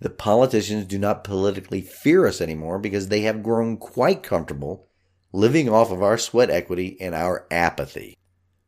The 0.00 0.10
politicians 0.10 0.86
do 0.86 0.98
not 0.98 1.24
politically 1.24 1.80
fear 1.80 2.26
us 2.26 2.40
anymore 2.40 2.78
because 2.78 3.08
they 3.08 3.22
have 3.22 3.42
grown 3.42 3.76
quite 3.76 4.22
comfortable 4.22 4.88
living 5.32 5.68
off 5.68 5.90
of 5.90 6.02
our 6.02 6.18
sweat 6.18 6.50
equity 6.50 6.96
and 7.00 7.14
our 7.14 7.46
apathy. 7.50 8.16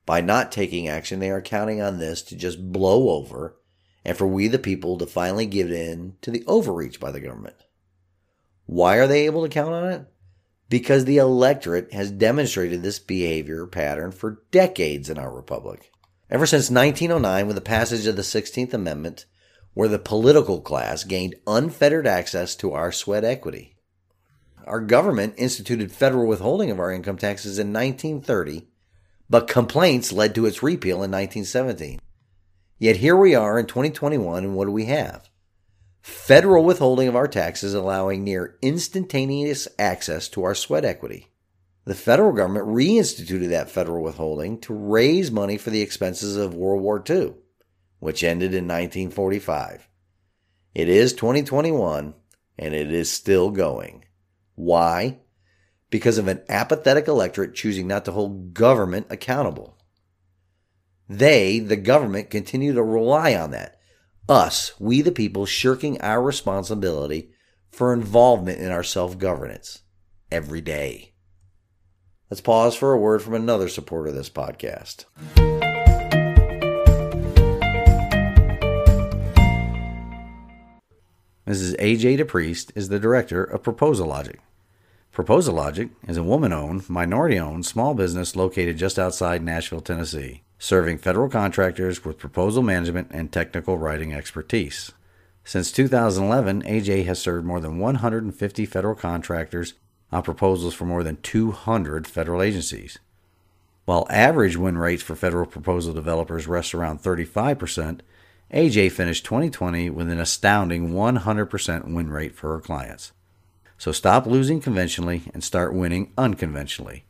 By 0.04 0.20
not 0.20 0.52
taking 0.52 0.88
action, 0.88 1.20
they 1.20 1.30
are 1.30 1.40
counting 1.40 1.80
on 1.80 1.98
this 1.98 2.22
to 2.22 2.36
just 2.36 2.72
blow 2.72 3.10
over 3.10 3.56
and 4.04 4.16
for 4.16 4.26
we 4.26 4.48
the 4.48 4.58
people 4.58 4.98
to 4.98 5.06
finally 5.06 5.46
give 5.46 5.70
in 5.70 6.16
to 6.22 6.30
the 6.30 6.44
overreach 6.46 6.98
by 6.98 7.10
the 7.10 7.20
government. 7.20 7.56
Why 8.66 8.96
are 8.96 9.06
they 9.06 9.26
able 9.26 9.42
to 9.42 9.48
count 9.48 9.74
on 9.74 9.88
it? 9.90 10.06
Because 10.68 11.04
the 11.04 11.18
electorate 11.18 11.92
has 11.92 12.10
demonstrated 12.10 12.82
this 12.82 12.98
behavior 12.98 13.66
pattern 13.66 14.12
for 14.12 14.42
decades 14.50 15.10
in 15.10 15.18
our 15.18 15.32
republic. 15.32 15.90
Ever 16.30 16.46
since 16.46 16.70
1909, 16.70 17.46
with 17.46 17.56
the 17.56 17.60
passage 17.60 18.06
of 18.06 18.16
the 18.16 18.22
16th 18.22 18.72
Amendment, 18.72 19.26
where 19.74 19.88
the 19.88 19.98
political 19.98 20.60
class 20.60 21.04
gained 21.04 21.34
unfettered 21.46 22.06
access 22.06 22.54
to 22.56 22.72
our 22.72 22.92
sweat 22.92 23.24
equity. 23.24 23.76
Our 24.64 24.80
government 24.80 25.34
instituted 25.36 25.92
federal 25.92 26.26
withholding 26.26 26.70
of 26.70 26.78
our 26.78 26.92
income 26.92 27.16
taxes 27.16 27.58
in 27.58 27.72
1930, 27.72 28.66
but 29.28 29.48
complaints 29.48 30.12
led 30.12 30.34
to 30.34 30.46
its 30.46 30.62
repeal 30.62 30.96
in 30.96 31.10
1917. 31.10 32.00
Yet 32.78 32.96
here 32.96 33.16
we 33.16 33.34
are 33.34 33.58
in 33.58 33.66
2021, 33.66 34.44
and 34.44 34.54
what 34.54 34.66
do 34.66 34.70
we 34.70 34.86
have? 34.86 35.28
Federal 36.02 36.64
withholding 36.64 37.06
of 37.08 37.16
our 37.16 37.28
taxes 37.28 37.74
allowing 37.74 38.24
near 38.24 38.56
instantaneous 38.60 39.68
access 39.78 40.28
to 40.28 40.42
our 40.42 40.54
sweat 40.54 40.84
equity. 40.84 41.28
The 41.84 41.94
federal 41.94 42.32
government 42.32 42.66
reinstituted 42.66 43.48
that 43.50 43.70
federal 43.70 44.02
withholding 44.02 44.60
to 44.60 44.74
raise 44.74 45.30
money 45.30 45.56
for 45.56 45.70
the 45.70 45.80
expenses 45.80 46.36
of 46.36 46.54
World 46.54 46.82
War 46.82 47.02
II, 47.08 47.34
which 48.00 48.22
ended 48.22 48.52
in 48.52 48.68
1945. 48.68 49.88
It 50.74 50.88
is 50.88 51.12
2021 51.12 52.14
and 52.58 52.74
it 52.74 52.92
is 52.92 53.10
still 53.10 53.50
going. 53.50 54.04
Why? 54.54 55.20
Because 55.90 56.18
of 56.18 56.28
an 56.28 56.42
apathetic 56.48 57.08
electorate 57.08 57.54
choosing 57.54 57.86
not 57.86 58.04
to 58.04 58.12
hold 58.12 58.54
government 58.54 59.06
accountable. 59.10 59.76
They, 61.08 61.58
the 61.58 61.76
government, 61.76 62.30
continue 62.30 62.72
to 62.72 62.82
rely 62.82 63.34
on 63.34 63.50
that 63.50 63.78
us, 64.28 64.72
we 64.78 65.02
the 65.02 65.12
people, 65.12 65.46
shirking 65.46 66.00
our 66.00 66.22
responsibility 66.22 67.30
for 67.70 67.92
involvement 67.92 68.60
in 68.60 68.70
our 68.70 68.82
self 68.82 69.18
governance 69.18 69.82
every 70.30 70.60
day. 70.60 71.12
Let's 72.30 72.40
pause 72.40 72.74
for 72.74 72.92
a 72.92 72.98
word 72.98 73.22
from 73.22 73.34
another 73.34 73.68
supporter 73.68 74.08
of 74.08 74.14
this 74.14 74.30
podcast. 74.30 75.04
Mrs. 81.46 81.74
A.J. 81.78 82.16
DePriest 82.16 82.70
is 82.74 82.88
the 82.88 82.98
director 82.98 83.44
of 83.44 83.62
Proposal 83.62 84.08
Logic. 84.08 84.40
Proposal 85.10 85.54
Logic 85.54 85.90
is 86.08 86.16
a 86.16 86.22
woman 86.22 86.52
owned, 86.52 86.88
minority 86.88 87.38
owned 87.38 87.66
small 87.66 87.92
business 87.92 88.34
located 88.34 88.78
just 88.78 88.98
outside 88.98 89.42
Nashville, 89.42 89.82
Tennessee 89.82 90.42
serving 90.62 90.96
federal 90.96 91.28
contractors 91.28 92.04
with 92.04 92.16
proposal 92.16 92.62
management 92.62 93.08
and 93.10 93.32
technical 93.32 93.76
writing 93.76 94.14
expertise. 94.14 94.92
Since 95.42 95.72
2011, 95.72 96.62
AJ 96.62 97.04
has 97.06 97.18
served 97.18 97.44
more 97.44 97.58
than 97.58 97.80
150 97.80 98.66
federal 98.66 98.94
contractors 98.94 99.74
on 100.12 100.22
proposals 100.22 100.72
for 100.72 100.84
more 100.84 101.02
than 101.02 101.16
200 101.16 102.06
federal 102.06 102.40
agencies. 102.40 103.00
While 103.86 104.06
average 104.08 104.56
win 104.56 104.78
rates 104.78 105.02
for 105.02 105.16
federal 105.16 105.46
proposal 105.46 105.94
developers 105.94 106.46
rest 106.46 106.74
around 106.74 107.02
35%, 107.02 107.98
AJ 108.54 108.92
finished 108.92 109.24
2020 109.24 109.90
with 109.90 110.08
an 110.08 110.20
astounding 110.20 110.90
100% 110.92 111.92
win 111.92 112.08
rate 112.08 112.36
for 112.36 112.52
her 112.52 112.60
clients. 112.60 113.10
So 113.78 113.90
stop 113.90 114.26
losing 114.26 114.60
conventionally 114.60 115.22
and 115.34 115.42
start 115.42 115.74
winning 115.74 116.12
unconventionally. 116.16 117.02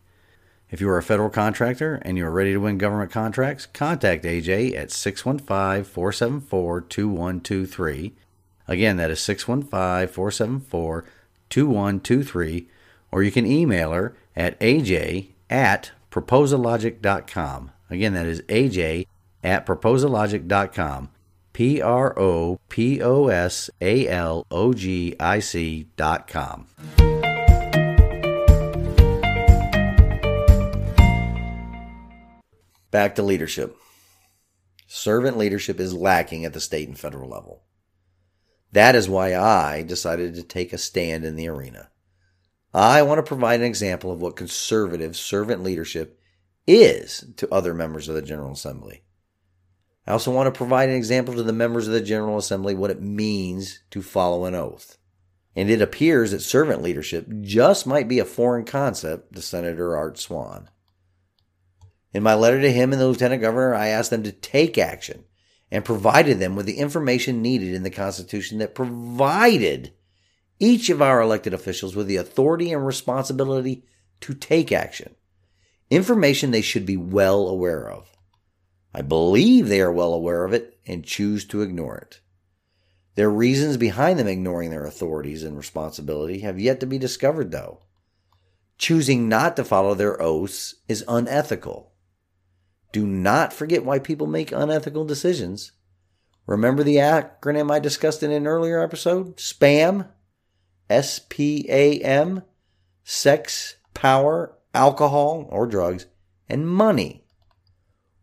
If 0.72 0.80
you 0.80 0.88
are 0.88 0.96
a 0.96 1.02
federal 1.02 1.28
contractor 1.28 2.00
and 2.02 2.16
you 2.16 2.24
are 2.24 2.30
ready 2.30 2.54
to 2.54 2.58
win 2.58 2.78
government 2.78 3.12
contracts, 3.12 3.66
contact 3.66 4.24
AJ 4.24 4.74
at 4.74 4.90
615 4.90 5.84
474 5.84 6.80
2123. 6.80 8.14
Again, 8.66 8.96
that 8.96 9.10
is 9.10 9.20
615 9.20 10.08
474 10.08 11.04
2123. 11.50 12.68
Or 13.12 13.22
you 13.22 13.30
can 13.30 13.44
email 13.44 13.92
her 13.92 14.16
at 14.34 14.58
aj 14.60 15.28
at 15.50 15.90
proposalogic.com. 16.10 17.70
Again, 17.90 18.14
that 18.14 18.26
is 18.26 18.40
aj 18.42 19.06
at 19.44 19.66
proposalogic.com. 19.66 21.10
P 21.52 21.82
R 21.82 22.18
O 22.18 22.58
P 22.70 23.02
O 23.02 23.28
S 23.28 23.68
A 23.82 24.08
L 24.08 24.46
O 24.50 24.72
G 24.72 25.14
I 25.20 25.38
C 25.38 25.88
dot 25.98 26.26
com. 26.26 26.66
Back 32.92 33.14
to 33.14 33.22
leadership. 33.22 33.74
Servant 34.86 35.38
leadership 35.38 35.80
is 35.80 35.94
lacking 35.94 36.44
at 36.44 36.52
the 36.52 36.60
state 36.60 36.86
and 36.86 36.98
federal 36.98 37.30
level. 37.30 37.62
That 38.70 38.94
is 38.94 39.08
why 39.08 39.34
I 39.34 39.82
decided 39.82 40.34
to 40.34 40.42
take 40.42 40.74
a 40.74 40.78
stand 40.78 41.24
in 41.24 41.34
the 41.34 41.48
arena. 41.48 41.88
I 42.74 43.00
want 43.00 43.16
to 43.18 43.22
provide 43.22 43.60
an 43.60 43.66
example 43.66 44.12
of 44.12 44.20
what 44.20 44.36
conservative 44.36 45.16
servant 45.16 45.62
leadership 45.62 46.20
is 46.66 47.24
to 47.38 47.52
other 47.52 47.72
members 47.72 48.10
of 48.10 48.14
the 48.14 48.20
General 48.20 48.52
Assembly. 48.52 49.04
I 50.06 50.12
also 50.12 50.30
want 50.30 50.52
to 50.52 50.58
provide 50.58 50.90
an 50.90 50.94
example 50.94 51.32
to 51.34 51.42
the 51.42 51.52
members 51.54 51.86
of 51.86 51.94
the 51.94 52.02
General 52.02 52.36
Assembly 52.36 52.74
what 52.74 52.90
it 52.90 53.00
means 53.00 53.80
to 53.90 54.02
follow 54.02 54.44
an 54.44 54.54
oath. 54.54 54.98
And 55.56 55.70
it 55.70 55.80
appears 55.80 56.32
that 56.32 56.40
servant 56.40 56.82
leadership 56.82 57.26
just 57.40 57.86
might 57.86 58.08
be 58.08 58.18
a 58.18 58.26
foreign 58.26 58.66
concept 58.66 59.34
to 59.34 59.40
Senator 59.40 59.96
Art 59.96 60.18
Swann. 60.18 60.68
In 62.12 62.22
my 62.22 62.34
letter 62.34 62.60
to 62.60 62.72
him 62.72 62.92
and 62.92 63.00
the 63.00 63.08
Lieutenant 63.08 63.40
Governor, 63.40 63.74
I 63.74 63.88
asked 63.88 64.10
them 64.10 64.22
to 64.24 64.32
take 64.32 64.76
action 64.76 65.24
and 65.70 65.84
provided 65.84 66.38
them 66.38 66.54
with 66.54 66.66
the 66.66 66.78
information 66.78 67.40
needed 67.40 67.74
in 67.74 67.82
the 67.82 67.90
Constitution 67.90 68.58
that 68.58 68.74
provided 68.74 69.92
each 70.58 70.90
of 70.90 71.00
our 71.00 71.20
elected 71.20 71.54
officials 71.54 71.96
with 71.96 72.06
the 72.06 72.16
authority 72.16 72.72
and 72.72 72.86
responsibility 72.86 73.84
to 74.20 74.34
take 74.34 74.70
action. 74.70 75.14
Information 75.90 76.50
they 76.50 76.60
should 76.60 76.86
be 76.86 76.96
well 76.96 77.48
aware 77.48 77.90
of. 77.90 78.16
I 78.94 79.00
believe 79.00 79.68
they 79.68 79.80
are 79.80 79.92
well 79.92 80.12
aware 80.12 80.44
of 80.44 80.52
it 80.52 80.78
and 80.86 81.04
choose 81.04 81.46
to 81.46 81.62
ignore 81.62 81.96
it. 81.96 82.20
Their 83.14 83.30
reasons 83.30 83.76
behind 83.76 84.18
them 84.18 84.28
ignoring 84.28 84.70
their 84.70 84.86
authorities 84.86 85.42
and 85.42 85.56
responsibility 85.56 86.40
have 86.40 86.60
yet 86.60 86.80
to 86.80 86.86
be 86.86 86.98
discovered, 86.98 87.50
though. 87.50 87.80
Choosing 88.78 89.28
not 89.28 89.56
to 89.56 89.64
follow 89.64 89.94
their 89.94 90.20
oaths 90.20 90.76
is 90.88 91.04
unethical. 91.08 91.91
Do 92.92 93.06
not 93.06 93.52
forget 93.52 93.84
why 93.84 93.98
people 93.98 94.26
make 94.26 94.52
unethical 94.52 95.04
decisions. 95.04 95.72
Remember 96.46 96.82
the 96.82 96.96
acronym 96.96 97.70
I 97.70 97.78
discussed 97.78 98.22
in 98.22 98.30
an 98.30 98.46
earlier 98.46 98.82
episode? 98.82 99.40
SPAM? 99.40 100.06
S 100.90 101.20
P 101.28 101.66
A 101.68 101.98
M? 102.00 102.42
Sex, 103.02 103.76
power, 103.94 104.56
alcohol 104.74 105.46
or 105.50 105.66
drugs, 105.66 106.06
and 106.48 106.68
money. 106.68 107.24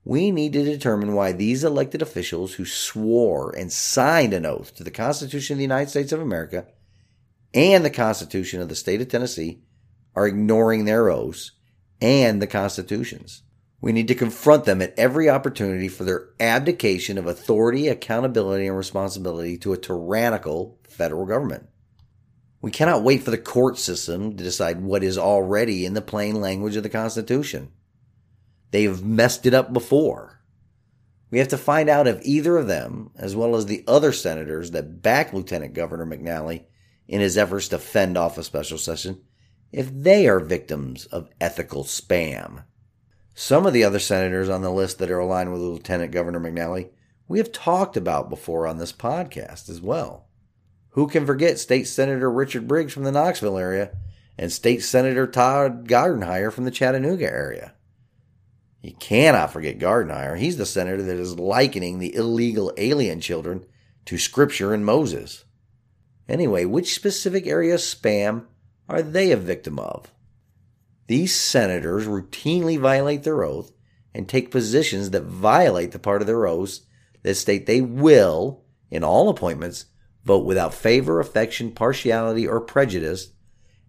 We 0.04 0.32
need 0.32 0.54
to 0.54 0.64
determine 0.64 1.14
why 1.14 1.32
these 1.32 1.64
elected 1.64 2.02
officials 2.02 2.54
who 2.54 2.66
swore 2.66 3.52
and 3.56 3.72
signed 3.72 4.34
an 4.34 4.46
oath 4.46 4.76
to 4.76 4.84
the 4.84 4.92
Constitution 4.92 5.56
of 5.56 5.58
the 5.58 5.64
United 5.64 5.90
States 5.90 6.12
of 6.12 6.22
America 6.22 6.66
and 7.54 7.84
the 7.84 7.90
Constitution 7.90 8.62
of 8.62 8.70
the 8.70 8.76
state 8.76 9.02
of 9.02 9.10
Tennessee 9.10 9.64
are 10.16 10.28
ignoring 10.28 10.86
their 10.86 11.10
oaths 11.10 11.52
and 12.02 12.42
the 12.42 12.48
constitutions. 12.48 13.44
We 13.82 13.94
need 13.94 14.10
to 14.10 14.16
confront 14.16 14.66
them 14.66 14.82
at 14.82 14.94
every 14.98 15.30
opportunity 15.30 15.88
for 15.88 16.04
their 16.04 16.30
abdication 16.40 17.18
of 17.18 17.28
authority, 17.28 17.88
accountability, 17.88 18.68
and 18.68 18.76
responsibility 18.76 19.58
to 19.60 19.72
a 19.72 19.78
tyrannical 19.78 20.78
federal 20.90 21.26
government. 21.26 21.70
We 22.62 22.72
cannot 22.72 23.04
wait 23.04 23.24
for 23.24 23.32
the 23.32 23.38
court 23.38 23.78
system 23.78 24.36
to 24.36 24.44
decide 24.44 24.82
what 24.82 25.04
is 25.04 25.18
already 25.18 25.86
in 25.86 25.94
the 25.94 26.02
plain 26.02 26.42
language 26.42 26.76
of 26.76 26.84
the 26.84 26.90
Constitution. 26.90 27.72
They've 28.72 29.02
messed 29.02 29.46
it 29.46 29.54
up 29.54 29.72
before. 29.72 30.42
We 31.32 31.40
have 31.40 31.48
to 31.50 31.58
find 31.58 31.90
out 31.90 32.08
if 32.08 32.20
either 32.24 32.58
of 32.58 32.68
them, 32.68 33.12
as 33.16 33.36
well 33.36 33.56
as 33.56 33.66
the 33.66 33.84
other 33.88 34.12
senators 34.12 34.72
that 34.72 35.02
back 35.02 35.32
Lieutenant 35.32 35.74
Governor 35.74 36.06
McNally 36.06 36.66
in 37.08 37.22
his 37.22 37.38
efforts 37.38 37.70
to 37.70 37.80
fend 37.80 38.18
off 38.18 38.38
a 38.38 38.44
special 38.44 38.78
session, 38.78 39.22
if 39.72 39.90
they 39.94 40.28
are 40.28 40.40
victims 40.40 41.06
of 41.06 41.30
ethical 41.40 41.84
spam. 41.84 42.64
Some 43.42 43.66
of 43.66 43.72
the 43.72 43.86
other 43.86 44.00
senators 44.00 44.50
on 44.50 44.64
the 44.64 44.70
list 44.70 44.98
that 44.98 45.10
are 45.10 45.20
aligned 45.20 45.54
with 45.54 45.62
Lieutenant 45.62 46.12
Governor 46.12 46.42
McNally, 46.42 46.90
we 47.30 47.38
have 47.38 47.54
talked 47.54 47.96
about 47.96 48.30
before 48.30 48.68
on 48.68 48.80
this 48.80 48.92
podcast 48.92 49.70
as 49.70 49.80
well. 49.80 50.28
Who 50.90 51.08
can 51.08 51.26
forget 51.26 51.58
State 51.58 51.86
Senator 51.86 52.30
Richard 52.30 52.68
Briggs 52.68 52.92
from 52.92 53.06
the 53.06 53.14
Knoxville 53.14 53.58
area 53.58 53.92
and 54.38 54.52
State 54.52 54.84
Senator 54.84 55.26
Todd 55.26 55.88
Gardenhire 55.88 56.52
from 56.52 56.66
the 56.66 56.70
Chattanooga 56.70 57.32
area? 57.32 57.76
You 58.82 58.92
cannot 58.96 59.54
forget 59.54 59.80
Gardenhire. 59.80 60.38
He's 60.38 60.58
the 60.58 60.66
senator 60.66 61.02
that 61.04 61.18
is 61.18 61.40
likening 61.40 62.00
the 62.00 62.14
illegal 62.14 62.74
alien 62.76 63.22
children 63.22 63.66
to 64.04 64.18
Scripture 64.18 64.74
and 64.74 64.86
Moses. 64.86 65.46
Anyway, 66.28 66.66
which 66.66 66.94
specific 66.94 67.48
area 67.48 67.76
of 67.76 67.80
spam 67.80 68.48
are 68.90 69.02
they 69.02 69.32
a 69.32 69.38
victim 69.38 69.80
of? 69.80 70.12
These 71.10 71.36
senators 71.36 72.06
routinely 72.06 72.78
violate 72.78 73.24
their 73.24 73.44
oath 73.44 73.72
and 74.14 74.30
take 74.30 74.52
positions 74.52 75.10
that 75.10 75.24
violate 75.24 75.92
the 75.92 75.98
part 75.98 76.22
of 76.22 76.28
their 76.28 76.46
oaths 76.46 76.82
that 77.24 77.34
state 77.34 77.66
they 77.66 77.82
will, 77.82 78.62
in 78.92 79.04
all 79.04 79.28
appointments, 79.28 79.86
vote 80.24 80.46
without 80.46 80.72
favor, 80.72 81.20
affection, 81.20 81.72
partiality, 81.72 82.48
or 82.48 82.62
prejudice, 82.62 83.32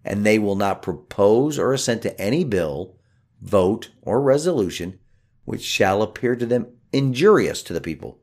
and 0.03 0.25
they 0.25 0.39
will 0.39 0.55
not 0.55 0.81
propose 0.81 1.59
or 1.59 1.73
assent 1.73 2.01
to 2.01 2.19
any 2.19 2.43
bill, 2.43 2.95
vote, 3.39 3.91
or 4.01 4.19
resolution 4.19 4.97
which 5.45 5.61
shall 5.61 6.01
appear 6.01 6.35
to 6.35 6.47
them 6.47 6.65
injurious 6.91 7.61
to 7.61 7.73
the 7.73 7.79
people, 7.79 8.19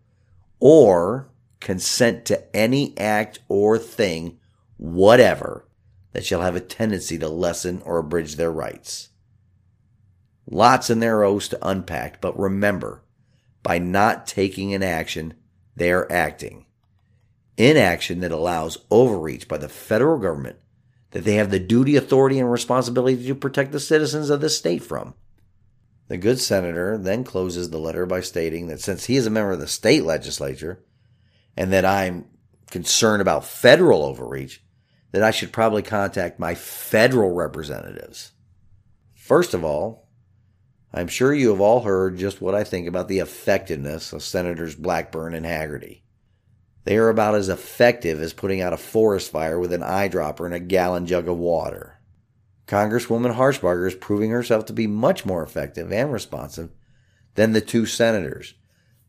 or 0.59 1.31
consent 1.61 2.25
to 2.25 2.57
any 2.57 2.99
act 2.99 3.39
or 3.47 3.79
thing 3.79 4.41
whatever 4.77 5.68
that 6.19 6.27
shall 6.27 6.41
have 6.41 6.57
a 6.57 6.61
tendency 6.61 7.17
to 7.17 7.29
lessen 7.29 7.81
or 7.85 7.99
abridge 7.99 8.35
their 8.35 8.51
rights. 8.51 9.11
Lots 10.51 10.91
in 10.91 10.99
their 10.99 11.23
oaths 11.23 11.47
to 11.47 11.69
unpack, 11.69 12.21
but 12.21 12.37
remember, 12.37 13.05
by 13.63 13.79
not 13.79 14.27
taking 14.27 14.75
an 14.75 14.83
action, 14.83 15.35
they 15.77 15.93
are 15.93 16.11
acting. 16.11 16.67
Inaction 17.57 18.19
that 18.19 18.33
allows 18.33 18.79
overreach 18.91 19.47
by 19.47 19.59
the 19.59 19.69
federal 19.69 20.19
government 20.19 20.57
that 21.13 21.23
they 21.23 21.37
have 21.37 21.53
the 21.53 21.61
duty, 21.61 21.95
authority, 21.95 22.41
and 22.41 22.51
responsibility 22.51 23.25
to 23.25 23.35
protect 23.37 23.71
the 23.71 23.79
citizens 23.79 24.29
of 24.29 24.41
the 24.41 24.51
state 24.51 24.83
from. 24.83 25.15
The 26.09 26.17
good 26.17 26.41
senator 26.41 26.99
then 26.99 27.23
closes 27.23 27.71
the 27.71 27.79
letter 27.79 28.07
by 28.07 28.23
stating 28.23 28.67
that 28.67 28.81
since 28.81 29.05
he 29.05 29.15
is 29.15 29.27
a 29.29 29.31
member 29.31 29.53
of 29.53 29.61
the 29.61 29.69
state 29.69 30.03
legislature 30.03 30.83
and 31.57 31.73
that 31.73 31.85
I'm 31.85 32.25
concerned 32.73 33.23
about 33.23 33.45
federal 33.45 34.03
overreach, 34.03 34.65
that 35.13 35.23
I 35.23 35.31
should 35.31 35.53
probably 35.53 35.83
contact 35.83 36.39
my 36.39 36.55
federal 36.55 37.33
representatives. 37.33 38.33
First 39.15 39.55
of 39.55 39.65
all, 39.65 40.09
I'm 40.93 41.09
sure 41.09 41.35
you 41.35 41.51
have 41.51 41.61
all 41.61 41.81
heard 41.81 42.19
just 42.19 42.41
what 42.41 42.55
I 42.55 42.65
think 42.65 42.89
about 42.89 43.09
the 43.09 43.19
effectiveness 43.19 44.13
of 44.13 44.23
Senators 44.23 44.75
Blackburn 44.75 45.35
and 45.35 45.45
Hagerty. 45.45 46.01
They 46.85 46.97
are 46.97 47.11
about 47.11 47.35
as 47.35 47.51
effective 47.51 48.21
as 48.21 48.33
putting 48.33 48.63
out 48.63 48.73
a 48.73 48.79
forest 48.79 49.31
fire 49.31 49.59
with 49.59 49.75
an 49.75 49.83
eyedropper 49.83 50.47
and 50.47 50.55
a 50.55 50.61
gallon 50.61 51.07
jug 51.07 51.29
of 51.29 51.37
water. 51.37 52.01
Congresswoman 52.67 53.35
Harshbarger 53.35 53.87
is 53.89 53.95
proving 53.95 54.31
herself 54.31 54.67
to 54.67 54.73
be 54.73 54.87
much 54.87 55.27
more 55.27 55.43
effective 55.43 55.93
and 55.93 56.13
responsive 56.13 56.71
than 57.35 57.53
the 57.53 57.61
two 57.61 57.85
senators. 57.85 58.55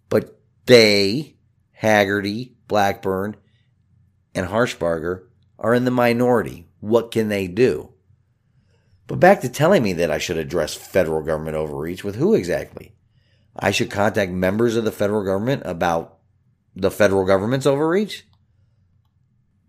But 0.10 0.40
they, 0.66 1.38
Hagerty, 1.82 2.54
Blackburn, 2.68 3.38
and 4.36 4.48
Harshbarger, 4.48 5.29
are 5.60 5.74
in 5.74 5.86
the 5.86 5.92
minority. 5.92 6.66
What 6.80 7.12
can 7.12 7.30
they 7.30 7.48
do? 7.48 7.94
But 9.08 9.20
back 9.20 9.42
to 9.42 9.50
telling 9.50 9.84
me 9.84 9.94
that 9.94 10.12
I 10.12 10.18
should 10.18 10.38
address 10.38 10.74
federal 10.76 11.22
government 11.22 11.58
overreach 11.58 12.04
with 12.04 12.16
who 12.16 12.34
exactly? 12.34 12.94
I 13.56 13.72
should 13.72 13.92
contact 13.92 14.32
members 14.32 14.76
of 14.76 14.86
the 14.86 14.92
federal 14.92 15.24
government 15.24 15.64
about 15.66 16.20
the 16.76 16.92
federal 16.92 17.26
government's 17.26 17.66
overreach? 17.66 18.26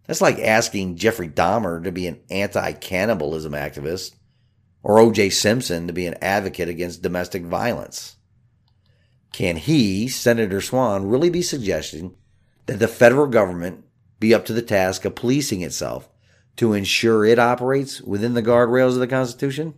That's 0.06 0.20
like 0.20 0.38
asking 0.38 0.96
Jeffrey 0.96 1.28
Dahmer 1.28 1.82
to 1.84 1.92
be 1.92 2.06
an 2.06 2.20
anti 2.30 2.72
cannibalism 2.72 3.52
activist 3.52 4.14
or 4.82 4.98
O.J. 4.98 5.30
Simpson 5.30 5.86
to 5.86 5.92
be 5.92 6.06
an 6.06 6.16
advocate 6.20 6.68
against 6.68 7.02
domestic 7.02 7.44
violence. 7.44 8.16
Can 9.32 9.56
he, 9.56 10.08
Senator 10.08 10.60
Swann, 10.60 11.08
really 11.08 11.30
be 11.30 11.42
suggesting 11.42 12.16
that 12.66 12.78
the 12.78 12.88
federal 12.88 13.26
government 13.26 13.84
be 14.20 14.32
up 14.32 14.44
to 14.44 14.52
the 14.52 14.62
task 14.62 15.04
of 15.04 15.16
policing 15.16 15.62
itself 15.62 16.08
to 16.56 16.72
ensure 16.72 17.24
it 17.24 17.38
operates 17.38 18.00
within 18.02 18.34
the 18.34 18.42
guardrails 18.42 18.90
of 18.90 19.00
the 19.00 19.06
Constitution? 19.06 19.74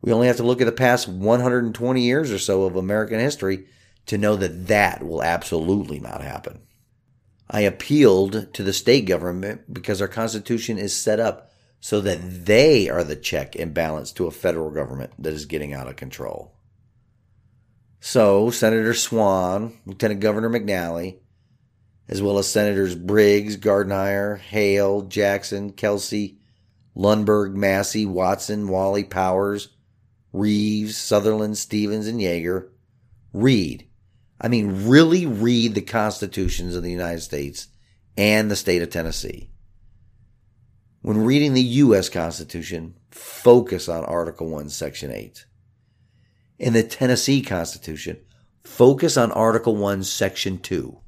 We 0.00 0.12
only 0.12 0.28
have 0.28 0.36
to 0.38 0.42
look 0.42 0.60
at 0.60 0.64
the 0.64 0.72
past 0.72 1.08
120 1.08 2.00
years 2.00 2.32
or 2.32 2.38
so 2.38 2.62
of 2.62 2.76
American 2.76 3.18
history 3.18 3.66
to 4.06 4.16
know 4.16 4.36
that 4.36 4.68
that 4.68 5.02
will 5.02 5.22
absolutely 5.22 6.00
not 6.00 6.22
happen. 6.22 6.60
I 7.50 7.60
appealed 7.62 8.54
to 8.54 8.62
the 8.62 8.72
state 8.72 9.06
government 9.06 9.74
because 9.74 10.00
our 10.00 10.08
Constitution 10.08 10.78
is 10.78 10.96
set 10.96 11.20
up 11.20 11.50
so 11.80 12.00
that 12.00 12.46
they 12.46 12.88
are 12.88 13.02
the 13.02 13.16
check 13.16 13.56
and 13.56 13.74
balance 13.74 14.12
to 14.12 14.26
a 14.26 14.30
federal 14.30 14.70
government 14.70 15.12
that 15.18 15.32
is 15.32 15.46
getting 15.46 15.72
out 15.72 15.88
of 15.88 15.96
control. 15.96 16.54
So, 18.00 18.50
Senator 18.50 18.94
Swann, 18.94 19.78
Lieutenant 19.84 20.20
Governor 20.20 20.48
McNally, 20.48 21.18
as 22.10 22.20
well 22.20 22.38
as 22.38 22.48
Senators 22.48 22.96
Briggs, 22.96 23.56
Gardenhire, 23.56 24.38
Haile, 24.40 25.02
Jackson, 25.02 25.70
Kelsey, 25.70 26.38
Lundberg, 26.96 27.54
Massey, 27.54 28.04
Watson, 28.04 28.66
Walley, 28.66 29.04
Powers, 29.04 29.68
Reeves, 30.32 30.96
Southerland, 30.96 31.56
Stevens, 31.56 32.08
and 32.08 32.20
Yager, 32.20 32.72
read. 33.32 33.86
I 34.40 34.48
mean, 34.48 34.88
really 34.88 35.24
read 35.24 35.76
the 35.76 35.82
constitutions 35.82 36.74
of 36.74 36.82
the 36.82 36.90
United 36.90 37.20
States 37.20 37.68
and 38.16 38.50
the 38.50 38.56
state 38.56 38.82
of 38.82 38.90
Tennessee. 38.90 39.50
When 41.02 41.24
reading 41.24 41.54
the 41.54 41.62
U.S. 41.62 42.08
Constitution, 42.08 42.96
focus 43.12 43.88
on 43.88 44.04
Article 44.04 44.50
1, 44.50 44.68
Section 44.68 45.12
8. 45.12 45.46
In 46.58 46.72
the 46.72 46.82
Tennessee 46.82 47.40
Constitution, 47.40 48.18
focus 48.64 49.16
on 49.16 49.30
Article 49.30 49.76
1, 49.76 50.02
Section 50.02 50.58
2. 50.58 50.98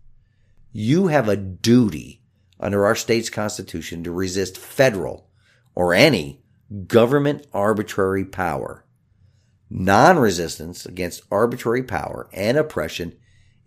You 0.73 1.09
have 1.09 1.29
a 1.29 1.37
duty 1.37 2.23
under 2.59 2.85
our 2.85 2.95
state's 2.95 3.31
Constitution 3.31 4.05
to 4.05 4.11
resist 4.11 4.59
federal 4.59 5.29
or 5.75 5.95
any 5.95 6.43
government 6.87 7.47
arbitrary 7.53 8.25
power 8.25 8.85
Non 9.75 10.19
resistance 10.19 10.85
against 10.85 11.23
arbitrary 11.31 11.83
power 11.83 12.29
and 12.35 12.59
oppression 12.59 13.15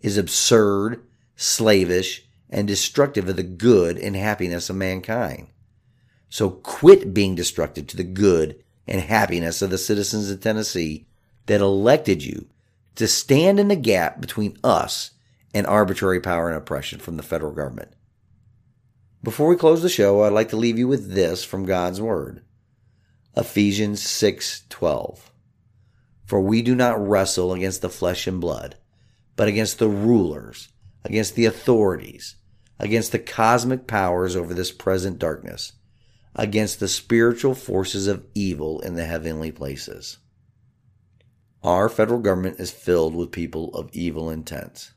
is 0.00 0.16
absurd, 0.16 1.04
slavish, 1.34 2.24
and 2.48 2.68
destructive 2.68 3.28
of 3.28 3.34
the 3.34 3.42
good 3.42 3.98
and 3.98 4.14
happiness 4.14 4.70
of 4.70 4.76
mankind. 4.76 5.48
So 6.28 6.50
quit 6.50 7.12
being 7.12 7.34
destructive 7.34 7.88
to 7.88 7.96
the 7.96 8.04
good 8.04 8.62
and 8.86 9.00
happiness 9.00 9.62
of 9.62 9.70
the 9.70 9.78
citizens 9.78 10.30
of 10.30 10.40
Tennessee 10.40 11.08
that 11.46 11.60
elected 11.60 12.22
you 12.22 12.46
to 12.94 13.08
stand 13.08 13.58
in 13.58 13.66
the 13.66 13.74
gap 13.74 14.20
between 14.20 14.56
us 14.62 15.10
and 15.56 15.66
arbitrary 15.66 16.20
power 16.20 16.48
and 16.48 16.58
oppression 16.58 16.98
from 16.98 17.16
the 17.16 17.22
federal 17.22 17.50
government. 17.50 17.90
Before 19.22 19.48
we 19.48 19.56
close 19.56 19.80
the 19.80 19.88
show, 19.88 20.22
I'd 20.22 20.34
like 20.34 20.50
to 20.50 20.56
leave 20.56 20.78
you 20.78 20.86
with 20.86 21.14
this 21.14 21.44
from 21.44 21.64
God's 21.64 21.98
Word. 21.98 22.44
Ephesians 23.34 24.02
6:12. 24.02 25.30
For 26.26 26.42
we 26.42 26.60
do 26.60 26.74
not 26.74 27.02
wrestle 27.02 27.54
against 27.54 27.80
the 27.80 27.88
flesh 27.88 28.26
and 28.26 28.38
blood, 28.38 28.76
but 29.34 29.48
against 29.48 29.78
the 29.78 29.88
rulers, 29.88 30.68
against 31.04 31.36
the 31.36 31.46
authorities, 31.46 32.36
against 32.78 33.12
the 33.12 33.18
cosmic 33.18 33.86
powers 33.86 34.36
over 34.36 34.52
this 34.52 34.72
present 34.72 35.18
darkness, 35.18 35.72
against 36.34 36.80
the 36.80 36.88
spiritual 36.88 37.54
forces 37.54 38.06
of 38.06 38.26
evil 38.34 38.80
in 38.80 38.94
the 38.94 39.06
heavenly 39.06 39.52
places. 39.52 40.18
Our 41.62 41.88
federal 41.88 42.20
government 42.20 42.60
is 42.60 42.70
filled 42.70 43.14
with 43.14 43.32
people 43.32 43.74
of 43.74 43.88
evil 43.94 44.28
intent, 44.28 44.90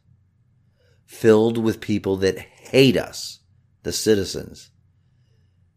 filled 1.09 1.57
with 1.57 1.81
people 1.81 2.17
that 2.17 2.37
hate 2.37 2.95
us, 2.95 3.39
the 3.81 3.91
citizens, 3.91 4.69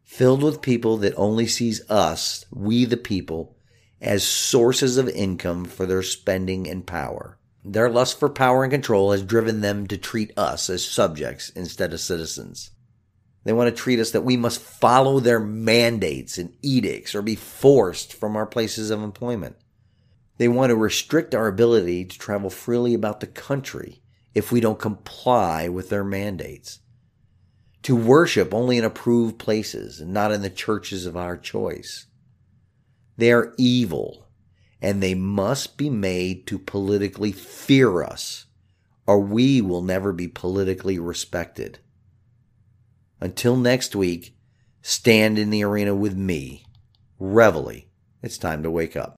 filled 0.05 0.43
with 0.43 0.61
people 0.61 0.99
that 0.99 1.15
only 1.17 1.47
sees 1.47 1.81
us, 1.91 2.45
we 2.53 2.85
the 2.85 2.99
people, 2.99 3.57
as 3.99 4.23
sources 4.23 4.99
of 4.99 5.09
income 5.09 5.65
for 5.65 5.87
their 5.87 6.03
spending 6.03 6.69
and 6.69 6.87
power. 6.87 7.39
Their 7.65 7.89
lust 7.89 8.21
for 8.21 8.29
power 8.29 8.63
and 8.63 8.71
control 8.71 9.13
has 9.13 9.23
driven 9.23 9.63
them 9.63 9.87
to 9.87 9.97
treat 9.97 10.37
us 10.37 10.69
as 10.69 10.85
subjects 10.85 11.49
instead 11.49 11.95
of 11.95 12.01
citizens. 12.01 12.71
They 13.45 13.55
want 13.55 13.75
to 13.75 13.83
treat 13.83 14.01
us 14.01 14.11
that 14.11 14.25
we 14.25 14.37
must 14.37 14.61
follow 14.61 15.19
their 15.19 15.41
mandates 15.41 16.37
and 16.37 16.55
edicts 16.61 17.15
or 17.15 17.23
be 17.23 17.37
forced 17.37 18.13
from 18.13 18.37
our 18.37 18.47
places 18.47 18.91
of 18.91 19.03
employment. 19.03 19.57
They 20.37 20.49
want 20.49 20.71
to 20.71 20.77
restrict 20.77 21.35
our 21.35 21.49
ability 21.49 22.05
to 22.05 22.19
travel 22.19 22.51
freely 22.51 22.93
about 22.93 23.21
the 23.21 23.27
country 23.27 24.02
if 24.35 24.51
we 24.51 24.61
don't 24.61 24.79
comply 24.79 25.69
with 25.69 25.89
their 25.89 26.05
mandates. 26.05 26.81
To 27.85 27.97
worship 27.97 28.55
only 28.55 28.79
in 28.79 28.85
approved 28.85 29.39
places 29.39 30.01
and 30.01 30.13
not 30.13 30.33
in 30.33 30.43
the 30.43 30.51
churches 30.51 31.05
of 31.07 31.17
our 31.17 31.37
choice. 31.37 32.07
They 33.17 33.33
are 33.33 33.55
evil, 33.59 34.29
and 34.81 35.03
they 35.03 35.15
must 35.15 35.77
be 35.77 35.91
made 35.91 36.47
to 36.47 36.59
politically 36.59 37.33
fear 37.33 38.03
us, 38.03 38.47
or 39.07 39.21
we 39.21 39.61
will 39.61 39.83
never 39.83 40.13
be 40.13 40.29
politically 40.29 40.99
respected. 40.99 41.81
Until 43.21 43.57
next 43.57 43.95
week, 43.95 44.37
stand 44.81 45.39
in 45.39 45.51
the 45.51 45.65
arena 45.65 45.95
with 45.95 46.17
me. 46.17 46.65
Reveille. 47.19 47.83
It's 48.23 48.39
time 48.39 48.63
to 48.63 48.71
wake 48.71 48.97
up. 48.97 49.17